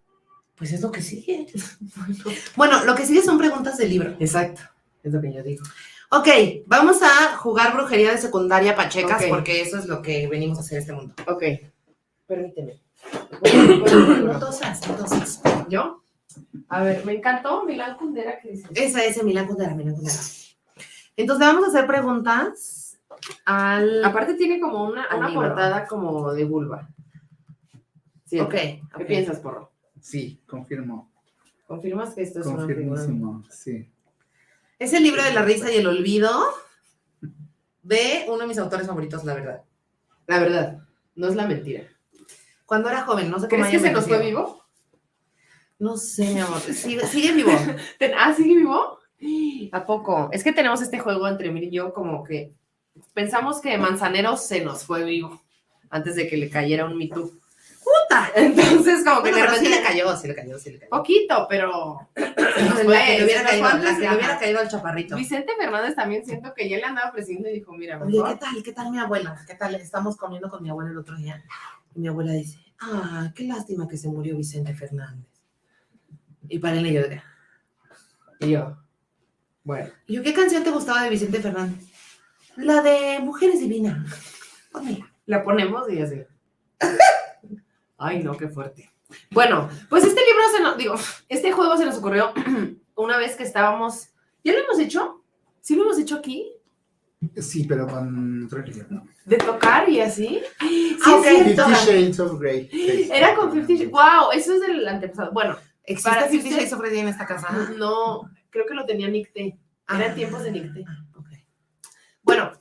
[0.55, 1.47] Pues es lo que sigue.
[2.55, 4.15] Bueno, lo que sigue son preguntas del libro.
[4.19, 4.61] Exacto,
[5.01, 5.63] es lo que yo digo.
[6.09, 6.27] Ok,
[6.65, 10.77] vamos a jugar brujería de secundaria pachecas porque eso es lo que venimos a hacer
[10.77, 11.13] en este mundo.
[11.27, 11.43] Ok,
[12.27, 12.81] Permíteme.
[14.25, 15.41] No tosas, no tosas.
[15.69, 16.03] ¿yo?
[16.67, 18.67] A ver, me encantó Milán Kundera que dice.
[18.75, 20.17] Esa es Milán Kundera, Milán Kundera.
[21.15, 22.97] Entonces vamos a hacer preguntas
[23.45, 24.03] al...
[24.03, 26.89] Aparte tiene como una, una portada como de vulva.
[28.25, 28.51] Sí, Ok.
[28.51, 29.71] ¿Qué piensas, porro?
[30.01, 31.09] Sí, confirmo.
[31.65, 33.01] ¿Confirmas que esto es una figura?
[33.01, 33.89] Confirmísimo, sí.
[34.79, 36.31] Es el libro de la risa y el olvido
[37.81, 39.63] de uno de mis autores favoritos, la verdad.
[40.27, 40.79] La verdad,
[41.15, 41.83] no es la mentira.
[42.65, 44.63] Cuando era joven, no sé cómo ¿Crees que se nos fue vivo?
[45.79, 46.59] No sé, mi amor.
[46.59, 47.51] Sigue, sigue vivo.
[48.17, 48.99] Ah, ¿sigue vivo?
[49.71, 50.29] ¿A poco?
[50.31, 52.53] Es que tenemos este juego entre Mir y yo como que
[53.13, 55.41] pensamos que Manzanero se nos fue vivo
[55.89, 57.31] antes de que le cayera un Me Too.
[57.87, 58.31] ¡Puta!
[58.35, 60.89] Entonces como que Bueno, de sí repente le cayó, sí le cayó, sí le cayó.
[60.89, 64.15] poquito, pero nos La fue, que le hubiera caído, fue antes la que de- le
[64.15, 64.39] hubiera ajá.
[64.39, 65.15] caído al chaparrito.
[65.15, 68.63] Vicente Fernández también siento que ya le andaba ofreciendo y dijo, mira, Oye, ¿qué tal?
[68.63, 69.39] ¿Qué tal mi abuela?
[69.47, 69.75] ¿Qué tal?
[69.75, 71.41] Estamos comiendo con mi abuela el otro día.
[71.95, 75.25] Y mi abuela dice, ah, qué lástima que se murió Vicente Fernández.
[76.49, 77.01] Y para él yo,
[78.47, 78.77] Y yo,
[79.63, 79.89] bueno.
[80.07, 81.85] y yo, ¿qué canción te gustaba de Vicente Fernández?
[82.57, 83.97] La de Mujeres Divinas.
[84.71, 85.11] Pónmela.
[85.25, 86.21] La ponemos y así.
[87.97, 88.91] Ay, no, qué fuerte.
[89.31, 90.95] Bueno, pues este libro se nos, digo,
[91.29, 92.33] este juego se nos ocurrió
[92.95, 94.09] una vez que estábamos,
[94.43, 95.23] ¿ya lo hemos hecho?
[95.61, 96.51] ¿Sí lo hemos hecho aquí?
[97.37, 99.07] Sí, pero con otro libro, ¿no?
[99.25, 100.39] De tocar y así.
[100.59, 101.25] Sí, Ah, ok.
[101.25, 101.65] es cierto.
[101.67, 102.69] Fifty Shades of Grey.
[103.11, 103.91] Era con Fifty Shades.
[103.91, 105.31] Wow, eso es del antepasado.
[105.31, 107.47] Bueno, ¿Existe Para Fifty Shades of Grey en esta casa?
[107.77, 109.57] no, creo que lo tenía Nicté.
[109.89, 110.15] Eran Ah.
[110.15, 110.81] tiempos de Nicté.
[111.15, 111.27] Ok.
[112.23, 112.51] Bueno,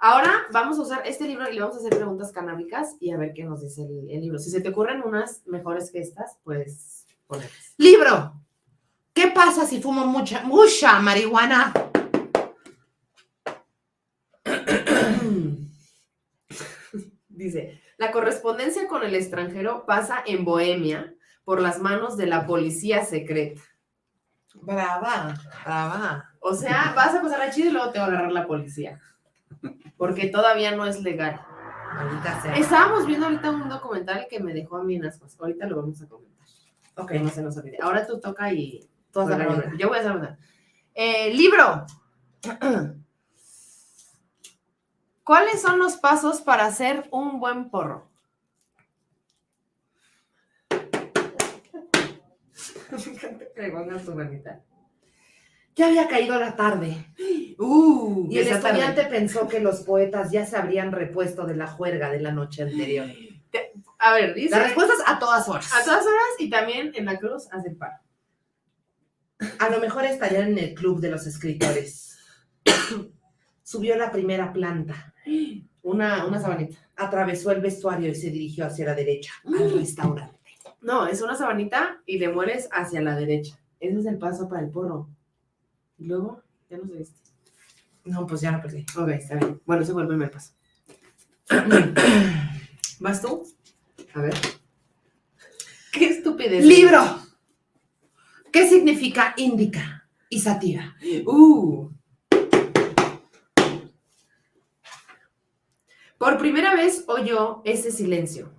[0.00, 3.16] ahora vamos a usar este libro y le vamos a hacer preguntas canábicas y a
[3.16, 4.38] ver qué nos dice el, el libro.
[4.38, 7.74] Si se te ocurren unas mejores que estas, pues ponerlas.
[7.76, 8.34] Libro.
[9.12, 11.72] ¿Qué pasa si fumo mucha, mucha marihuana?
[17.28, 23.04] Dice, la correspondencia con el extranjero pasa en Bohemia por las manos de la policía
[23.04, 23.60] secreta.
[24.54, 25.34] Brava,
[25.64, 26.30] brava.
[26.40, 29.00] O sea, vas a pasar a Chile y luego te va a agarrar la policía.
[29.96, 31.40] Porque todavía no es legal.
[32.42, 32.56] Sea.
[32.56, 35.36] Estábamos viendo ahorita un documental que me dejó a mí en ascuas.
[35.38, 36.46] Ahorita lo vamos a comentar.
[36.96, 37.10] Ok.
[37.10, 37.78] Que no se nos olvide.
[37.80, 39.76] Ahora tú toca y Tú vas a preguntar.
[39.76, 40.38] Yo voy a hacer una.
[40.94, 41.84] Eh, libro.
[45.24, 48.08] ¿Cuáles son los pasos para hacer un buen porro?
[53.56, 54.60] Me pongas tu manita.
[55.80, 57.06] Ya había caído la tarde
[57.58, 58.68] Uh, y el tarde.
[58.68, 62.62] estudiante pensó que los poetas ya se habrían repuesto de la juerga de la noche
[62.62, 63.06] anterior.
[63.98, 64.50] A ver, dice.
[64.50, 65.70] Las respuestas a todas horas.
[65.74, 67.96] A todas horas y también en la cruz hace paro.
[69.58, 72.18] A lo mejor estarían en el club de los escritores.
[73.62, 75.14] Subió la primera planta,
[75.82, 76.76] Una, una sabanita.
[76.96, 80.38] atravesó el vestuario y se dirigió hacia la derecha, al restaurante.
[80.82, 83.58] No, es una sabanita y le mueres hacia la derecha.
[83.80, 85.08] Ese es el paso para el porro.
[86.00, 87.20] Y luego, ya no se viste.
[88.04, 88.86] No, pues ya no perdí.
[88.96, 89.60] Ok, está bien.
[89.66, 90.54] Bueno, ese fue el primer paso.
[93.00, 93.46] ¿Vas tú?
[94.14, 94.34] A ver.
[95.92, 96.64] Qué estupidez.
[96.64, 97.00] Libro.
[98.50, 100.96] ¿Qué significa índica y sativa?
[101.26, 101.90] Uh.
[106.16, 108.52] Por primera vez oyó ese silencio.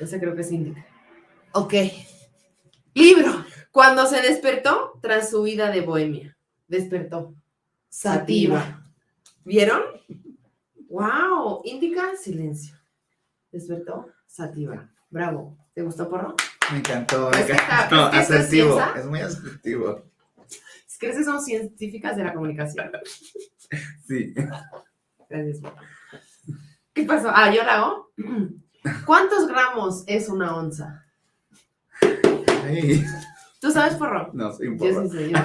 [0.00, 0.86] Ese creo que es indica.
[1.52, 1.74] Ok.
[2.94, 3.45] Libro.
[3.76, 6.34] Cuando se despertó tras su vida de Bohemia.
[6.66, 7.34] Despertó.
[7.90, 8.82] Sativa.
[9.44, 9.82] ¿Vieron?
[10.88, 11.60] ¡Wow!
[11.62, 12.74] Indica silencio.
[13.52, 14.08] Despertó.
[14.26, 14.88] Sativa.
[15.10, 15.58] Bravo.
[15.74, 16.34] ¿Te gustó, porro?
[16.72, 17.28] Me encantó.
[17.28, 18.08] Me Es encantó.
[18.12, 18.80] es es Asertivo.
[18.96, 20.04] Es muy asertivo.
[20.98, 22.90] ¿Crees que son científicas de la comunicación?
[24.06, 24.32] Sí.
[25.28, 25.58] Gracias.
[26.94, 27.28] ¿Qué pasó?
[27.30, 28.10] Ah, ¿yo la hago?
[29.04, 31.04] ¿Cuántos gramos es una onza?
[32.64, 33.04] Ay,
[33.66, 34.30] ¿Tú sabes, porro?
[34.32, 35.08] no, soy un Yo poco.
[35.08, 35.38] sí yo.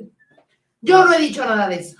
[0.80, 1.96] Yo no he dicho nada de eso.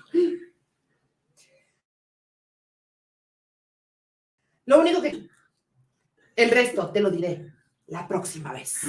[4.67, 5.29] Lo único que...
[6.35, 7.53] El resto te lo diré
[7.87, 8.83] la próxima vez.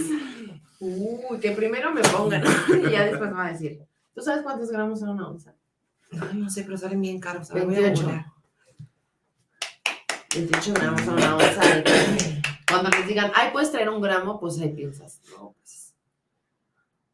[0.79, 2.43] Uy, que primero me pongan
[2.87, 3.85] y ya después me va a decir.
[4.15, 5.53] ¿Tú sabes cuántos gramos son una onza?
[6.11, 7.51] Ay, no sé, pero salen bien caros.
[7.51, 8.01] A ver, voy a 28.
[8.01, 8.25] googlear.
[10.33, 11.61] 28 gramos son una onza.
[11.79, 12.44] y
[12.81, 15.21] Cuando les digan, ay, puedes traer un gramo, pues ahí piensas.
[15.29, 15.95] No, pues.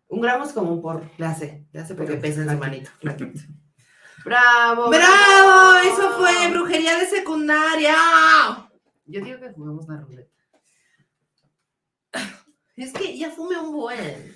[0.07, 1.07] Un gramo es como un porro.
[1.19, 2.89] Ya sé, ya sé porque pesa en su manito.
[4.25, 4.89] ¡Bravo!
[4.89, 5.77] ¡Bravo!
[5.83, 7.95] Eso fue brujería de secundaria.
[9.05, 10.31] Yo digo que jugamos la ruleta.
[12.75, 14.35] Es que ya fumé un buen.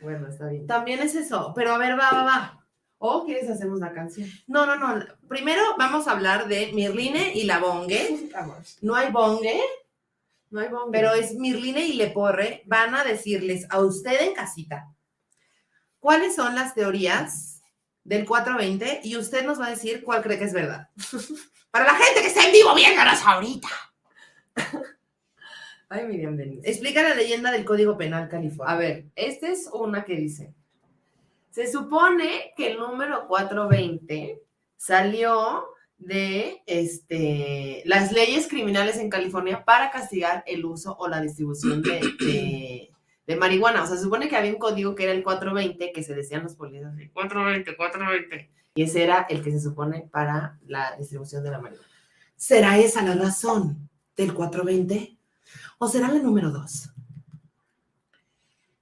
[0.00, 0.68] Bueno, está bien.
[0.68, 1.52] También es eso.
[1.56, 2.64] Pero a ver, va, va, va.
[2.98, 4.28] ¿O quieres hacemos la canción?
[4.46, 5.04] No, no, no.
[5.26, 8.30] Primero vamos a hablar de Mirline y la Bongue.
[8.82, 9.60] No hay Bongue,
[10.52, 10.92] No hay bomba.
[10.92, 12.62] pero es Mirline y Leporre.
[12.66, 14.94] Van a decirles a usted en casita
[15.98, 17.62] cuáles son las teorías
[18.04, 20.88] del 420 y usted nos va a decir cuál cree que es verdad.
[21.70, 23.68] Para la gente que está en vivo viéndonos ahorita.
[25.88, 26.68] Ay, Miriam Denise.
[26.68, 28.74] Explica la leyenda del Código Penal California.
[28.74, 30.54] A ver, esta es una que dice,
[31.50, 34.42] se supone que el número 420
[34.76, 35.71] salió
[36.06, 42.00] de este, las leyes criminales en California para castigar el uso o la distribución de,
[42.20, 42.88] de-
[43.26, 43.84] de marihuana.
[43.84, 46.42] O sea, se supone que había un código que era el 420 que se decían
[46.42, 48.50] los policías, así, 420, 420.
[48.74, 51.86] Y ese era el que se supone para la distribución de la marihuana.
[52.36, 55.16] ¿Será esa la razón del 420?
[55.78, 56.88] ¿O será la número 2?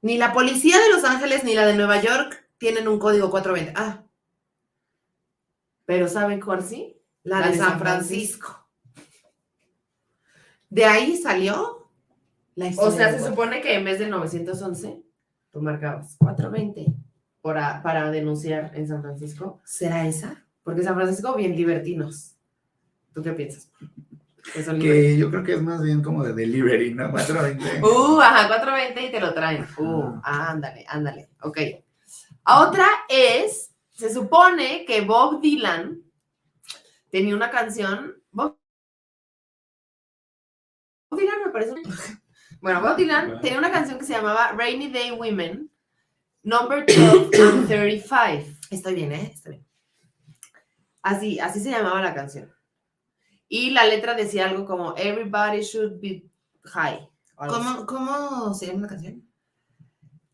[0.03, 3.75] Ni la policía de Los Ángeles ni la de Nueva York tienen un código 420.
[3.79, 4.03] Ah,
[5.85, 6.97] Pero ¿saben cuál sí?
[7.25, 8.67] La, de, San Francisco.
[10.69, 11.91] De ahí salió
[12.55, 12.97] la O historia.
[12.97, 15.03] sea, del se supone que en vez de 911,
[15.53, 16.95] tú marcabas 420
[17.43, 20.45] para, para denunciar en San Francisco, ¿Será esa?
[20.63, 22.37] porque San Francisco bien libertinos.
[23.13, 23.71] ¿Tú qué piensas?
[24.81, 27.11] Que yo creo que es más bien como de delivery, ¿no?
[27.11, 27.83] 420.
[27.85, 29.67] Uh, ajá, 420 y te lo traen.
[29.77, 31.29] Uh, ándale, ándale.
[31.43, 31.59] Ok.
[32.47, 36.01] Otra es se supone que Bob Dylan
[37.11, 38.23] tenía una canción.
[38.31, 38.59] Bob,
[41.11, 41.75] Dylan me parece.
[42.61, 45.71] Bueno, Bob Dylan tenía una canción que se llamaba Rainy Day Women,
[46.43, 48.59] number 12 and 35.
[48.71, 49.33] Estoy bien, ¿eh?
[49.35, 49.67] Estoy bien.
[51.03, 52.53] Así, así se llamaba la canción.
[53.49, 56.31] Y la letra decía algo como Everybody should be
[56.65, 57.09] high.
[57.35, 59.27] ¿Cómo, ¿Cómo se llama la canción?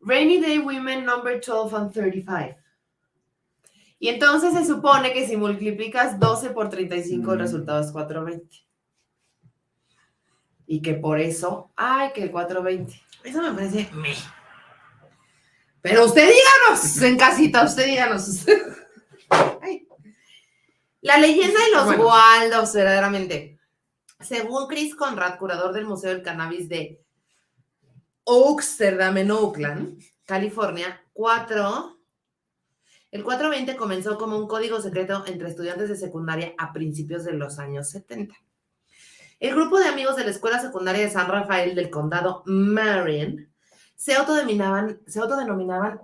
[0.00, 2.56] Rainy Day Women number 12 and 35.
[3.98, 7.42] Y entonces se supone que si multiplicas 12 por 35 el Mm.
[7.42, 8.56] resultado es 420.
[10.66, 13.00] Y que por eso, ay, que el 420.
[13.24, 14.14] Eso me parece me.
[15.80, 18.44] Pero usted díganos en casita, usted díganos.
[19.62, 19.86] Ay.
[21.00, 22.06] La leyenda de los Bueno.
[22.08, 23.58] Waldos, verdaderamente.
[24.20, 27.00] Según Chris Conrad, curador del Museo del Cannabis de
[28.24, 31.95] Oaksterdam en Oakland, California, 4.
[33.10, 37.58] El 420 comenzó como un código secreto entre estudiantes de secundaria a principios de los
[37.58, 38.34] años 70.
[39.38, 43.48] El grupo de amigos de la escuela secundaria de San Rafael del condado Marion
[43.94, 45.00] se autodenominaban,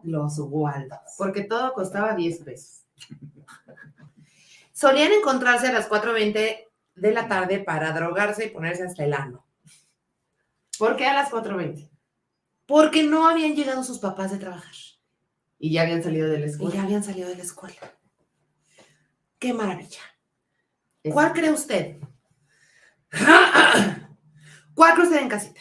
[0.02, 0.98] los Waldos.
[1.18, 2.86] Porque todo costaba 10 pesos.
[4.72, 9.46] Solían encontrarse a las 4.20 de la tarde para drogarse y ponerse hasta el ano.
[10.78, 11.90] ¿Por qué a las 4.20?
[12.66, 14.74] Porque no habían llegado sus papás de trabajar.
[15.64, 16.74] Y ya habían salido de la Y escuela.
[16.74, 17.76] ya habían salido de la escuela.
[19.38, 20.00] ¡Qué maravilla!
[21.04, 21.98] Es- ¿Cuál cree usted?
[24.74, 25.60] ¿Cuál cree usted en casita?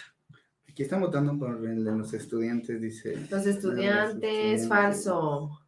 [0.68, 3.16] Aquí están votando por el de los estudiantes, dice.
[3.30, 4.68] Los estudiantes, estudiantes.
[4.68, 5.60] falso.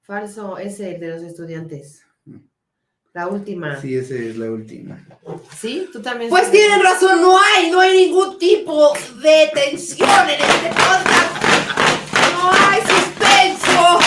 [0.00, 2.02] Falso, ese el de los estudiantes.
[3.12, 3.76] La última.
[3.80, 3.88] ¿Sí?
[3.88, 5.06] Sí, esa es la última.
[5.92, 6.28] ¿Tú también?
[6.30, 6.58] Pues sabes?
[6.58, 8.92] tienen razón, no hay, no hay ningún tipo
[9.22, 11.57] de tensión en este podcast.
[12.38, 13.98] No hay suspenso.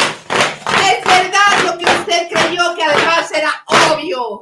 [0.90, 4.40] Es verdad lo que usted creyó que además era obvio.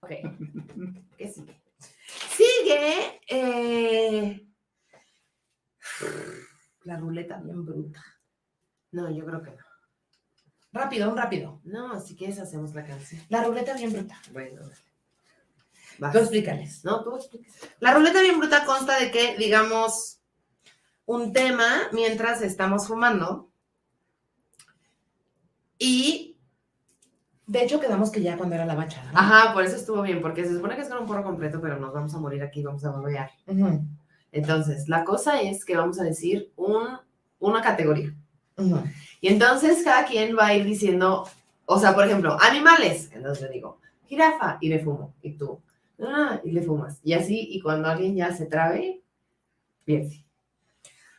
[0.00, 0.10] Ok.
[1.18, 1.60] ¿Qué sigue?
[2.36, 4.46] Sigue eh,
[6.84, 8.04] la ruleta bien bruta.
[8.92, 9.56] No, yo creo que no.
[10.72, 11.60] Rápido, un rápido.
[11.64, 13.20] No, si quieres hacemos la canción.
[13.28, 14.20] La ruleta bien bruta.
[14.32, 14.62] Bueno.
[15.98, 16.12] Vas.
[16.12, 16.84] Tú explícales.
[16.84, 17.52] No, tú expliques.
[17.80, 20.20] La ruleta bien bruta consta de que, digamos,
[21.06, 23.48] un tema mientras estamos fumando.
[25.78, 26.32] Y
[27.46, 29.12] de hecho quedamos que ya cuando era la bachada.
[29.12, 29.18] ¿no?
[29.18, 31.78] Ajá, por eso estuvo bien, porque se supone que es con un porro completo, pero
[31.78, 33.30] nos vamos a morir aquí, vamos a babear.
[34.30, 36.98] Entonces, la cosa es que vamos a decir un,
[37.38, 38.14] una categoría.
[39.20, 41.26] Y entonces cada quien va a ir diciendo,
[41.66, 43.10] o sea, por ejemplo, animales.
[43.12, 45.14] Entonces yo digo, jirafa, y le fumo.
[45.22, 45.60] Y tú,
[46.02, 47.00] ah, y le fumas.
[47.02, 49.02] Y así, y cuando alguien ya se trabe,
[49.84, 50.24] pierde.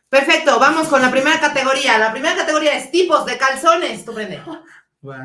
[0.08, 1.98] Perfecto, vamos con la primera categoría.
[1.98, 4.04] La primera categoría es tipos de calzones.
[4.04, 4.40] Tú prende.
[5.02, 5.16] Wow.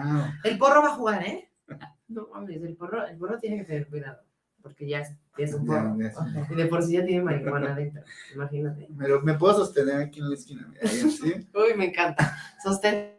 [0.44, 1.50] El porro va a jugar, ¿eh?
[2.10, 4.18] No mames, el porro, el porro tiene que tener cuidado,
[4.64, 5.96] porque ya es, ya es un porro.
[6.00, 8.02] ya es un Y de por sí ya tiene marihuana adentro,
[8.34, 8.88] imagínate.
[8.98, 10.74] Pero me puedo sostener aquí en la esquina.
[11.54, 12.36] Uy, me encanta.
[12.64, 13.14] Sostén.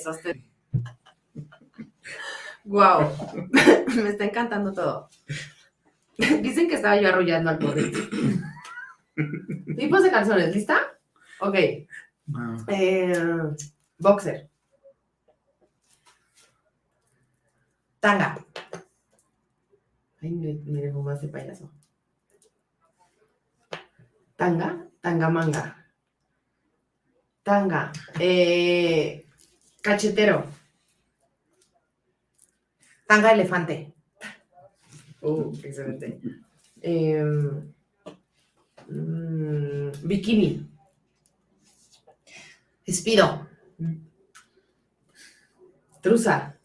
[0.00, 0.48] Sostén.
[2.64, 3.10] Wow.
[3.96, 5.08] Me está encantando todo.
[6.16, 7.90] Dicen que estaba yo arrullando al poder.
[9.76, 10.78] Tipos de calzones, ¿lista?
[11.40, 11.56] Ok.
[12.26, 12.64] Wow.
[12.68, 13.12] Eh,
[13.98, 14.48] boxer.
[18.00, 18.38] Tanga.
[20.20, 21.70] Ay, me, me fumaste payaso.
[24.36, 25.86] Tanga, tanga manga.
[27.42, 27.92] Tanga.
[28.18, 29.26] Eh,
[29.82, 30.61] cachetero.
[33.06, 33.94] Tanga elefante.
[35.20, 36.20] Uh, excelente.
[36.80, 37.24] Eh,
[40.02, 40.68] bikini.
[42.84, 43.46] Espido.
[46.00, 46.58] Truza.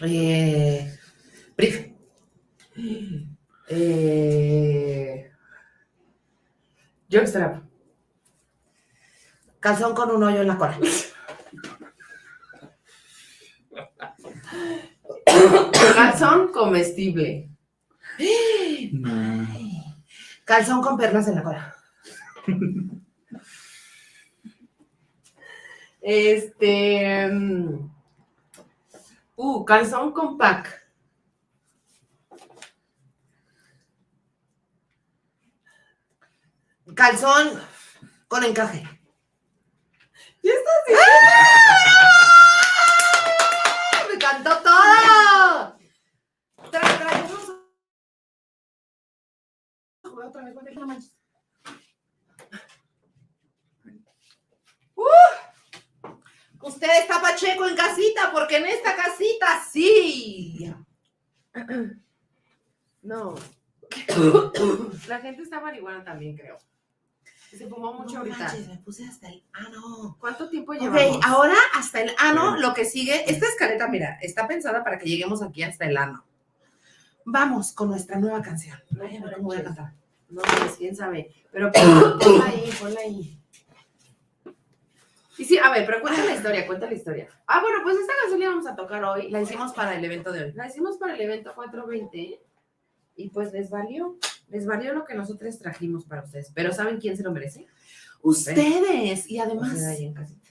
[0.00, 0.98] Eh,
[1.56, 1.90] brief.
[3.68, 5.30] Eh,
[7.10, 7.64] jockstrap.
[9.58, 10.78] Calzón con un hoyo en la cola.
[16.18, 17.48] Calzón comestible.
[18.92, 19.46] No.
[20.44, 21.76] Calzón con perlas en la cola.
[26.00, 27.28] Este.
[27.28, 27.90] mm,
[29.36, 30.88] Uh, calzón con pack.
[36.94, 37.60] Calzón
[38.28, 38.82] con encaje.
[43.92, 44.06] ¡Ah!
[44.10, 45.78] ¡Me cantó todo!
[46.72, 47.52] Tra- traemos
[50.26, 51.14] otra vez, güey, no manches.
[56.60, 60.74] Usted está pacheco en casita, porque en esta casita sí.
[63.02, 63.34] No.
[65.06, 66.58] La gente está marihuana también, creo.
[67.50, 68.38] Se fumó mucho No ahorita.
[68.38, 70.16] manches, me puse hasta el ano.
[70.20, 71.20] ¿Cuánto tiempo Ok, llevamos?
[71.24, 75.40] ahora hasta el ano, lo que sigue, esta escaleta, mira, está pensada para que lleguemos
[75.40, 76.24] aquí hasta el ano.
[77.24, 78.78] Vamos con nuestra nueva canción.
[78.90, 79.92] No Ay, cómo voy a cantar.
[80.30, 81.32] No, pues quién sabe.
[81.52, 83.34] Pero pon- ponla ahí, ponla ahí.
[85.38, 87.28] Y sí, a ver, pero cuenta la historia, cuenta la historia.
[87.46, 89.30] Ah, bueno, pues esta canción la vamos a tocar hoy.
[89.30, 90.52] La hicimos para el evento de hoy.
[90.52, 92.40] La hicimos para el evento 420
[93.16, 94.16] y pues les valió.
[94.48, 96.50] Les valió lo que nosotros trajimos para ustedes.
[96.54, 97.66] Pero ¿saben quién se lo merece?
[98.20, 100.50] Ustedes, y además, Ustedes ahí en casita.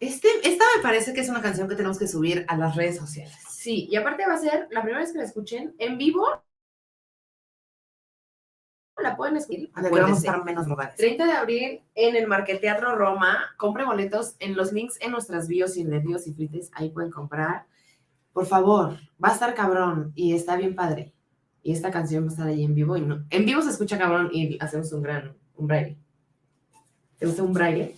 [0.00, 2.96] este, esta me parece que es una canción que tenemos que subir a las redes
[2.96, 3.36] sociales.
[3.50, 6.24] Sí, y aparte va a ser la primera vez que la escuchen en vivo.
[9.02, 10.26] La pueden a Acuérdense.
[10.26, 10.96] estar menos lugares.
[10.96, 13.38] 30 de abril en el Marqueteatro Roma.
[13.56, 16.70] Compre boletos en los links en nuestras bios y en bios y frites.
[16.74, 17.66] Ahí pueden comprar.
[18.32, 21.12] Por favor, Va a estar cabrón y está bien padre.
[21.62, 22.96] Y esta canción va a estar ahí en vivo.
[22.96, 25.98] Y no, en vivo se escucha cabrón y hacemos un gran un braille.
[27.18, 27.96] ¿Te gusta un braille?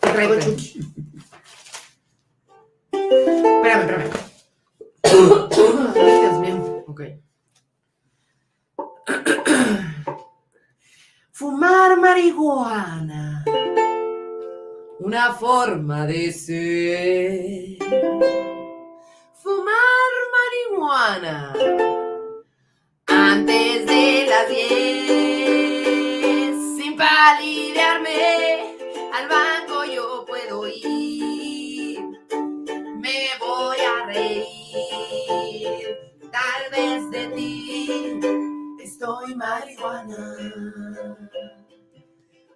[0.00, 0.80] te traigo chuchi.
[2.90, 4.10] Espérame, espérame.
[5.94, 6.84] Dios mío.
[6.88, 7.00] Ok.
[11.36, 13.42] Fumar marihuana.
[15.00, 17.78] Una forma de ser.
[19.42, 21.52] Fumar marihuana
[23.08, 24.76] antes de las 10.
[26.76, 28.76] Sin palidearme,
[29.12, 31.98] al banco yo puedo ir.
[33.02, 35.98] Me voy a reír,
[36.30, 38.43] tal vez de ti.
[39.04, 40.34] Estoy marihuana.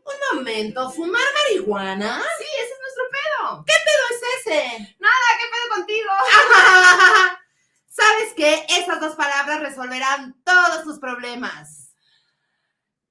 [0.07, 2.23] Un momento, ¿fumar marihuana?
[2.39, 3.65] Sí, ese es nuestro pedo.
[3.67, 4.97] ¿Qué pedo es ese?
[4.99, 6.11] Nada, ¿qué pedo contigo?
[7.91, 8.65] ¿Sabes qué?
[8.81, 11.93] Esas dos palabras resolverán todos tus problemas.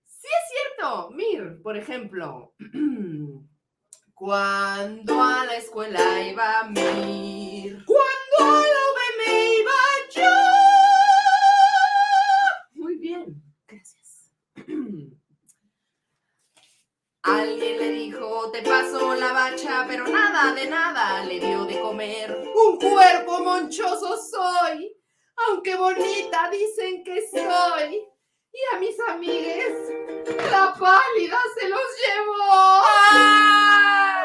[0.07, 1.11] Sí es cierto.
[1.11, 2.55] Mir, por ejemplo,
[4.15, 7.85] cuando a la escuela iba Mir.
[7.85, 8.87] Cuando a la
[9.25, 9.73] me iba
[10.15, 10.56] yo.
[22.55, 24.95] Un cuerpo monchoso soy,
[25.47, 28.07] aunque bonita dicen que soy.
[28.53, 29.73] Y a mis amigues,
[30.51, 32.81] la pálida se los llevó.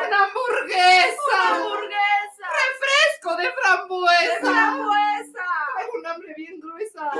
[0.07, 1.17] ¡Una hamburguesa!
[1.27, 2.47] ¡Una hamburguesa!
[2.63, 4.41] ¡Refresco de frambuesa!
[4.41, 5.47] ¡Frambuesa!
[5.75, 7.11] Traigo un hambre bien gruesa.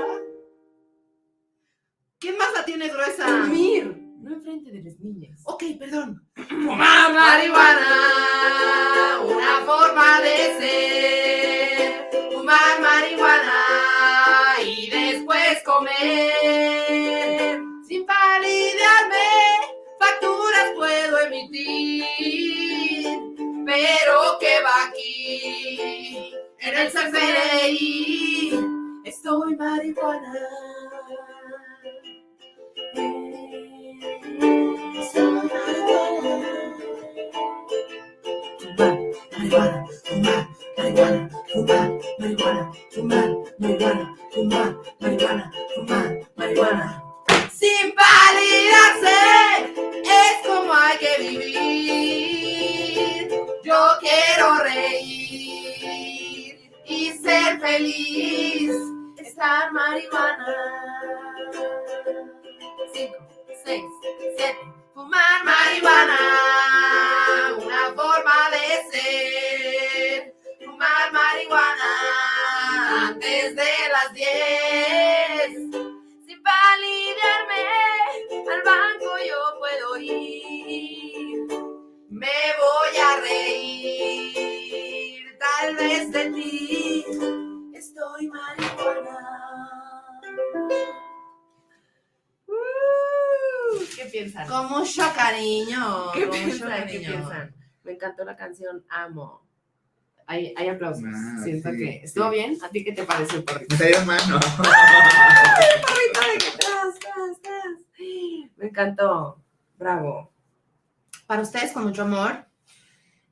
[2.19, 3.27] ¿Quién más la tiene gruesa?
[3.27, 5.41] Mir, no enfrente de las niñas.
[5.45, 6.27] Ok, perdón.
[6.49, 12.09] Fumar marihuana, una forma de ser.
[12.33, 13.61] Fumar marihuana
[14.65, 17.61] y después comer.
[17.87, 19.29] Sin palidearme,
[19.99, 23.09] facturas puedo emitir.
[23.67, 28.53] Pero que va aquí, en el CFDI,
[29.05, 30.33] estoy marihuana.
[47.51, 49.19] Sin palidarse
[50.05, 52.49] es como hay que vivir.
[53.63, 56.55] Yo quiero reír
[56.87, 58.75] y ser feliz.
[59.19, 60.57] Estar marihuana.
[62.95, 63.19] Cinco,
[63.65, 63.85] seis,
[64.37, 64.59] siete.
[64.95, 66.19] Fumar marihuana,
[73.55, 75.53] marihuana antes de las diez.
[76.27, 77.63] Sin palidearme,
[78.51, 81.47] al banco yo puedo ir.
[82.11, 84.59] Me voy a reír,
[85.39, 87.05] tal vez de ti.
[87.75, 89.19] Estoy marihuana.
[92.47, 94.49] Uh, ¿Qué piensan?
[94.49, 96.13] Con mucho cariño.
[96.13, 96.87] ¿Qué con mucho piensan?
[96.87, 97.09] ¿Qué cariño.
[97.09, 97.55] piensan?
[97.83, 99.52] Me encantó la canción Amo.
[100.33, 101.05] Hay, hay aplausos.
[101.07, 102.37] Ah, Siento sí, que estuvo sí.
[102.37, 102.57] bien.
[102.63, 103.67] ¿A ti qué te pareció el porrito?
[103.69, 104.41] Me salió mano.
[105.83, 108.57] Porrito de que tras, tras, tras.
[108.57, 109.45] Me encantó.
[109.77, 110.33] Bravo.
[111.27, 112.47] Para ustedes con mucho amor.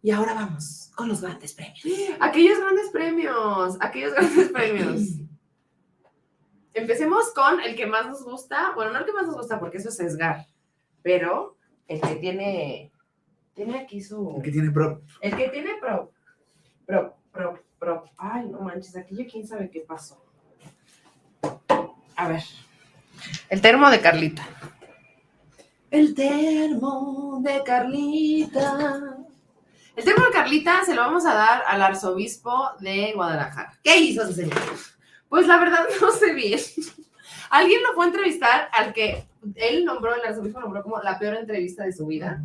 [0.03, 1.81] Y ahora vamos con los grandes premios.
[2.21, 3.79] Aquellos grandes premios.
[3.81, 5.01] Aquellos grandes premios.
[6.75, 8.73] Empecemos con el que más nos gusta.
[8.75, 10.45] Bueno, no el que más nos gusta porque eso es sesgar,
[11.01, 11.57] pero
[11.89, 12.93] el que tiene,
[13.55, 14.35] tiene aquí su...
[14.37, 15.01] El que tiene pro.
[15.23, 16.13] El que tiene pro,
[16.91, 18.05] pro, pro, pro.
[18.17, 20.21] Ay, no manches, aquí ya quién sabe qué pasó.
[22.17, 22.43] A ver.
[23.49, 24.43] El termo de Carlita.
[25.91, 29.17] El termo de Carlita.
[29.95, 33.79] El termo de Carlita se lo vamos a dar al arzobispo de Guadalajara.
[33.83, 34.59] ¿Qué hizo ese señor?
[35.29, 36.59] Pues la verdad no sé bien.
[37.51, 39.25] Alguien lo fue a entrevistar al que
[39.57, 42.41] él nombró, el arzobispo nombró como la peor entrevista de su vida.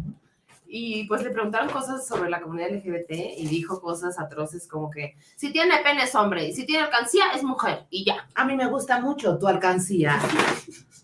[0.67, 5.15] Y pues le preguntaron cosas sobre la comunidad LGBT y dijo cosas atroces como que
[5.35, 8.27] si tiene pene es hombre y si tiene alcancía es mujer y ya.
[8.35, 10.19] A mí me gusta mucho tu alcancía.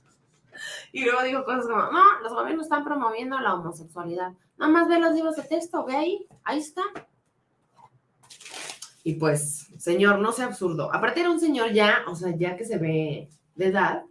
[0.93, 4.33] Y luego dijo cosas como, no, los gobiernos están promoviendo la homosexualidad.
[4.57, 6.81] Nada más ve los libros de texto, ve ahí, ahí está.
[9.03, 10.93] Y pues, señor, no sea absurdo.
[10.93, 14.03] Aparte era un señor ya, o sea, ya que se ve de edad.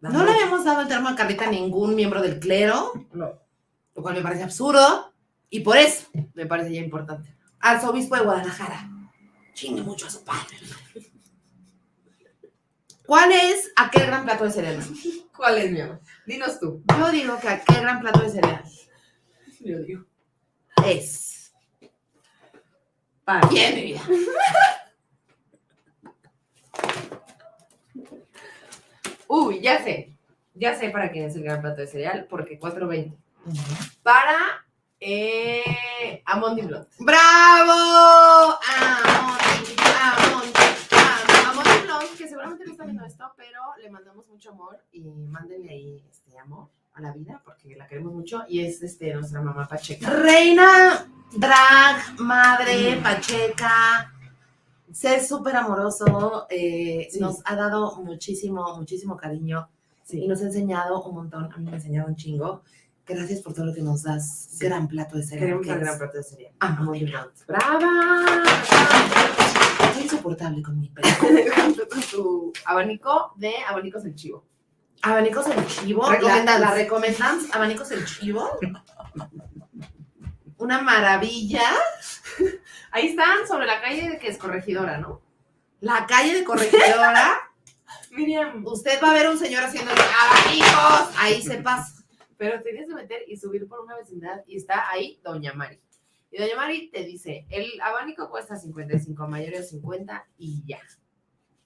[0.00, 3.32] No le habíamos dado el termo a Carlita a ningún miembro del clero, No,
[3.94, 5.12] lo cual me parece absurdo.
[5.50, 7.34] Y por eso, me parece ya importante.
[7.60, 8.88] arzobispo de Guadalajara,
[9.54, 10.56] chingue mucho a su padre.
[13.06, 14.82] ¿Cuál es aquel gran plato de cereal?
[15.36, 16.00] ¿Cuál es, mi amor?
[16.26, 16.82] Dinos tú.
[16.98, 18.64] Yo digo que aquel gran plato de cereal
[19.60, 20.04] Yo digo.
[20.86, 21.52] es.
[23.24, 23.46] Para.
[23.48, 24.00] Bien, mi vida.
[29.28, 30.10] Uy, ya sé.
[30.54, 33.16] Ya sé para quién es el gran plato de cereal, porque 4.20.
[34.02, 34.64] Para
[35.00, 36.86] eh, Amondi Blond.
[37.00, 38.58] ¡Bravo!
[38.66, 40.60] Amonte, Amonte.
[41.48, 45.70] Amondi Blond, que seguramente no está viendo esto, pero le mandamos mucho amor y mándenle
[45.70, 49.66] ahí este amor a la vida, porque la queremos mucho y es este, nuestra mamá
[49.68, 50.08] Pacheca.
[50.08, 54.12] Reina, drag, madre, pacheca,
[54.92, 57.18] ser súper amoroso, eh, Sí.
[57.20, 59.68] nos ha dado muchísimo, muchísimo cariño
[60.10, 62.62] y nos ha enseñado un montón, a mí me ha enseñado un chingo.
[63.06, 64.48] Gracias por todo lo que nos das.
[64.50, 64.64] Sí.
[64.64, 65.60] Gran plato de cereal.
[65.60, 66.54] Queremos es gran plato de cereal.
[66.60, 67.32] Amondi Blond.
[67.46, 67.46] Blond.
[67.46, 68.42] ¡Brava!
[69.92, 71.08] Soy insoportable con mi pelo.
[71.90, 74.46] Con tu abanico de abanicos el chivo.
[75.02, 76.08] Abanicos el chivo.
[76.10, 76.60] Recomendamos.
[76.60, 77.54] La, la recomendamos.
[77.54, 78.48] Abanicos el chivo.
[80.56, 81.62] Una maravilla.
[82.90, 85.20] Ahí están, sobre la calle que es corregidora, ¿no?
[85.80, 87.50] La calle de Corregidora.
[88.12, 88.64] Miriam.
[88.64, 91.14] Usted va a ver un señor haciendo abanicos.
[91.18, 91.93] Ahí se pasa.
[92.36, 95.80] Pero tienes que meter y subir por una vecindad y está ahí Doña Mari.
[96.30, 100.80] Y Doña Mari te dice, el abanico cuesta 55, mayor de 50 y ya.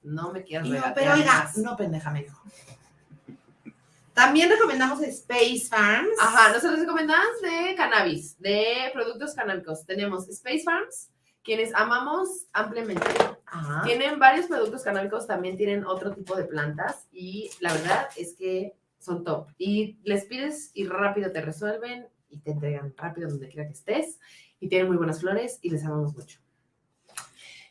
[0.03, 1.59] No me quieras regatear pero oiga, más.
[1.59, 2.43] no pendeja, me dijo.
[4.19, 6.11] También recomendamos Space Farms.
[6.21, 9.87] Ajá, nosotros recomendamos de cannabis, de productos canábicos.
[9.87, 11.11] Tenemos Space Farms,
[11.45, 13.07] quienes amamos ampliamente.
[13.47, 13.83] Ajá.
[13.85, 18.75] Tienen varios productos canábicos, también tienen otro tipo de plantas y la verdad es que
[18.99, 19.49] son top.
[19.59, 24.19] Y les pides y rápido te resuelven y te entregan rápido donde quiera que estés
[24.61, 26.41] y tienen muy buenas flores y les amamos mucho.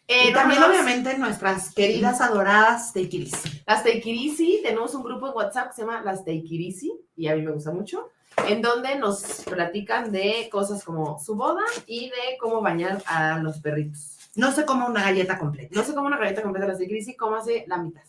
[0.10, 3.64] Y Eh, también, obviamente, nuestras queridas, adoradas Tequilis.
[3.66, 7.42] Las Teikirisi, tenemos un grupo en WhatsApp que se llama Las Teikirisi y a mí
[7.42, 8.12] me gusta mucho,
[8.48, 13.60] en donde nos platican de cosas como su boda y de cómo bañar a los
[13.60, 14.18] perritos.
[14.36, 15.76] No se come una galleta completa.
[15.76, 18.04] No sé cómo una galleta completa de las Teikirisi, cómase la mitad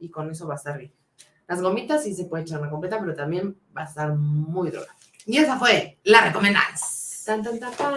[0.00, 0.92] y con eso va a estar bien.
[1.46, 4.94] Las gomitas sí se puede echar una completa, pero también va a estar muy droga.
[5.26, 6.32] Y esa fue la.
[6.32, 7.94] Tan, tan, tan, tan.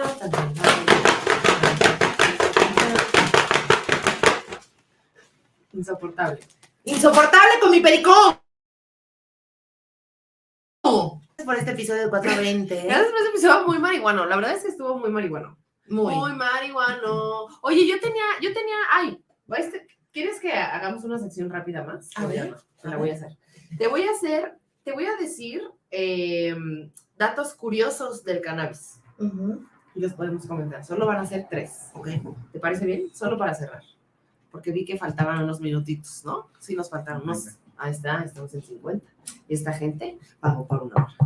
[5.72, 6.40] Insoportable.
[6.84, 8.38] Insoportable con mi pericón.
[10.82, 12.82] Por este episodio de 420.
[12.84, 14.26] Gracias por ese episodio muy marihuano.
[14.26, 15.56] La verdad es que estuvo muy marihuano.
[15.88, 16.14] Muy.
[16.14, 17.46] Muy marihuano.
[17.62, 19.22] Oye, yo tenía, yo tenía, ay,
[19.56, 22.10] este, ¿quieres que hagamos una sección rápida más?
[22.16, 23.36] A ver, la voy a hacer.
[23.76, 24.54] Te voy a hacer,
[24.84, 26.56] te voy a decir eh,
[27.16, 29.00] datos curiosos del cannabis.
[29.18, 29.64] Ujú.
[29.94, 30.84] Y los podemos comentar.
[30.84, 31.90] Solo van a ser tres.
[31.94, 32.08] Ok.
[32.52, 33.14] ¿Te parece bien?
[33.14, 33.82] Solo para cerrar.
[34.50, 36.48] Porque vi que faltaban unos minutitos, ¿no?
[36.58, 37.44] Sí, nos faltaron unos.
[37.44, 37.58] Venga.
[37.76, 39.06] Ahí está, estamos en 50.
[39.48, 41.16] Y esta gente pagó por una hora.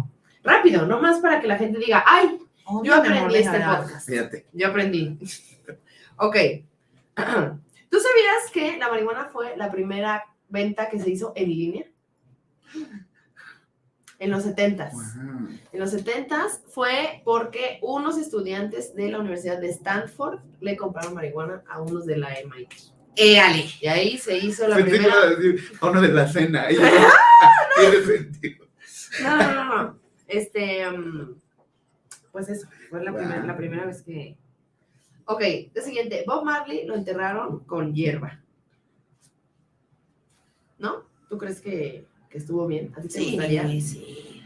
[0.42, 4.08] Rápido, no más para que la gente diga, ay, Obvio, yo aprendí este podcast.
[4.08, 4.46] Fíjate.
[4.52, 5.18] Yo aprendí.
[6.16, 6.36] ok.
[7.92, 11.84] ¿Tú sabías que la marihuana fue la primera venta que se hizo en línea?
[14.18, 14.92] En los 70s.
[14.92, 15.48] Wow.
[15.72, 21.64] En los 70s fue porque unos estudiantes de la Universidad de Stanford le compraron marihuana
[21.68, 22.72] a unos de la MIT.
[23.14, 23.66] Éale.
[23.82, 25.26] Y ahí se hizo la que primera.
[25.26, 26.66] decir a uno de la cena.
[26.70, 26.80] Y yo,
[27.90, 28.66] Tiene sentido.
[29.22, 29.98] No, no, no, no.
[30.28, 31.34] Este, mm,
[32.30, 33.20] pues eso, fue la, Wow.
[33.20, 34.38] primera, la primera vez que...
[35.26, 35.42] Ok,
[35.74, 38.38] lo siguiente, Bob Marley lo enterraron con hierba.
[40.78, 41.04] ¿no?
[41.28, 42.92] ¿Tú crees que, que estuvo bien?
[42.96, 43.62] ¿A ti te Sí, gustaría?
[43.80, 44.42] sí.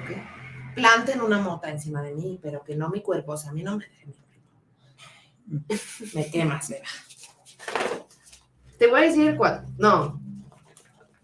[0.00, 0.74] Ok.
[0.74, 3.62] Planten una mota encima de mí, pero que no mi cuerpo, o sea, a mí
[3.62, 5.74] no me dejen mi cuerpo.
[6.14, 6.86] Me quemas, Beba.
[8.78, 9.68] Te voy a decir cuatro.
[9.78, 10.20] No.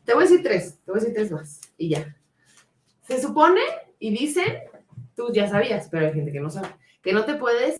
[0.05, 0.78] Te voy a decir tres.
[0.84, 1.61] Te voy a decir tres más.
[1.76, 2.16] Y ya.
[3.03, 3.61] Se supone
[3.99, 4.59] y dicen,
[5.16, 6.68] tú ya sabías, pero hay gente que no sabe,
[7.03, 7.78] que no te puedes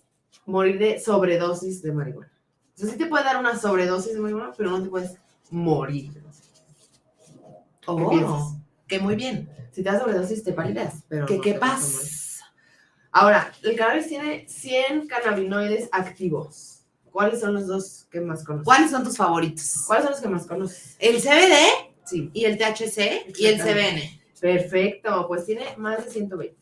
[0.49, 2.32] morir de sobredosis de marihuana.
[2.74, 5.14] O sea, sí te puede dar una sobredosis de marihuana, pero no te puedes
[5.51, 6.22] morir.
[7.86, 8.55] Oh, piensas?
[8.86, 9.49] que muy bien.
[9.72, 11.03] Si te da sobredosis, te palideas.
[11.09, 11.59] Pero no qué morir.
[11.61, 12.44] pasa.
[13.12, 16.80] Ahora, el cannabis tiene 100 cannabinoides activos.
[17.11, 18.64] ¿Cuáles son los dos que más conoces?
[18.66, 19.84] ¿Cuáles son tus favoritos?
[19.86, 20.96] ¿Cuáles son los que más conoces?
[20.99, 21.55] El CBD
[22.05, 22.30] Sí.
[22.32, 23.61] y el THC y el.
[23.61, 24.20] CBN.
[24.40, 26.57] Perfecto, pues tiene más de 120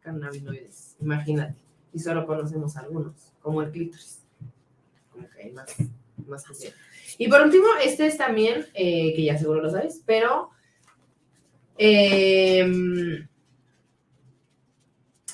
[0.00, 1.54] cannabinoides, imagínate.
[1.94, 4.22] Y solo conocemos algunos, como el clítoris.
[5.10, 5.74] Como que hay más,
[6.26, 6.44] más.
[7.18, 10.50] Y por último, este es también, eh, que ya seguro lo sabes, pero
[11.78, 13.26] em,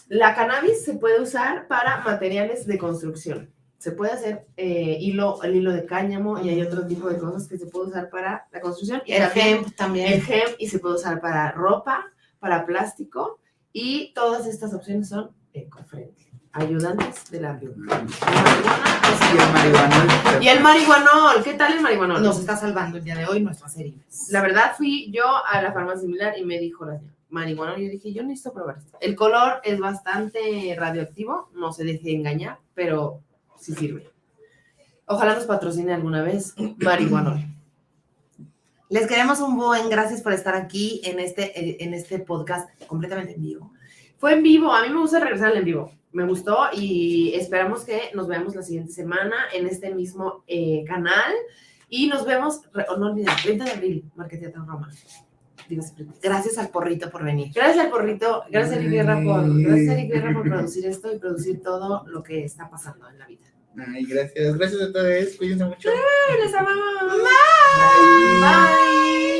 [0.08, 3.52] la cannabis se puede usar para materiales de construcción.
[3.78, 7.46] Se puede hacer eh, hilo, el hilo de cáñamo y hay otro tipo de cosas
[7.46, 9.02] que se puede usar para la construcción.
[9.06, 10.12] Y El también- hemp el también.
[10.28, 12.06] hemp y se puede usar para ropa,
[12.40, 13.38] para plástico
[13.72, 17.80] y todas estas opciones son eco-friendly, ayudantes ambiente.
[17.88, 18.98] La marihuana
[19.32, 20.38] Y el marihuana.
[20.40, 22.22] Y el marihuanol, ¿qué tal el marihuanol?
[22.22, 24.28] Nos está salvando el día de hoy nuestras heridas.
[24.30, 27.86] La verdad fui yo a la farmacia similar y me dijo la señora, marihuanol, y
[27.86, 28.98] yo dije, yo necesito probar esto.
[29.00, 33.20] El color es bastante radioactivo, no se deje engañar, pero
[33.58, 34.10] sí sirve.
[35.06, 37.44] Ojalá nos patrocine alguna vez marihuanol.
[38.90, 43.34] Les queremos un buen gracias por estar aquí en este, eh, en este podcast completamente
[43.34, 43.72] en vivo.
[44.16, 45.97] Fue en vivo, a mí me gusta regresar al en vivo.
[46.12, 51.32] Me gustó y esperamos que nos veamos la siguiente semana en este mismo eh, canal.
[51.90, 54.90] Y nos vemos, oh, no olviden, 30 de abril, Marqueteatro Roma.
[55.68, 56.14] Dígase, Felipe.
[56.22, 57.50] Gracias al porrito por venir.
[57.54, 61.18] Gracias al porrito, gracias a Eric Guerra por, gracias a Guerra por producir esto y
[61.18, 63.48] producir todo lo que está pasando en la vida.
[63.86, 64.56] Ay, gracias.
[64.56, 65.36] Gracias a todos.
[65.36, 65.90] Cuídense mucho.
[66.42, 67.12] ¡Les amamos!
[67.12, 68.40] Bye.
[68.40, 69.37] Bye.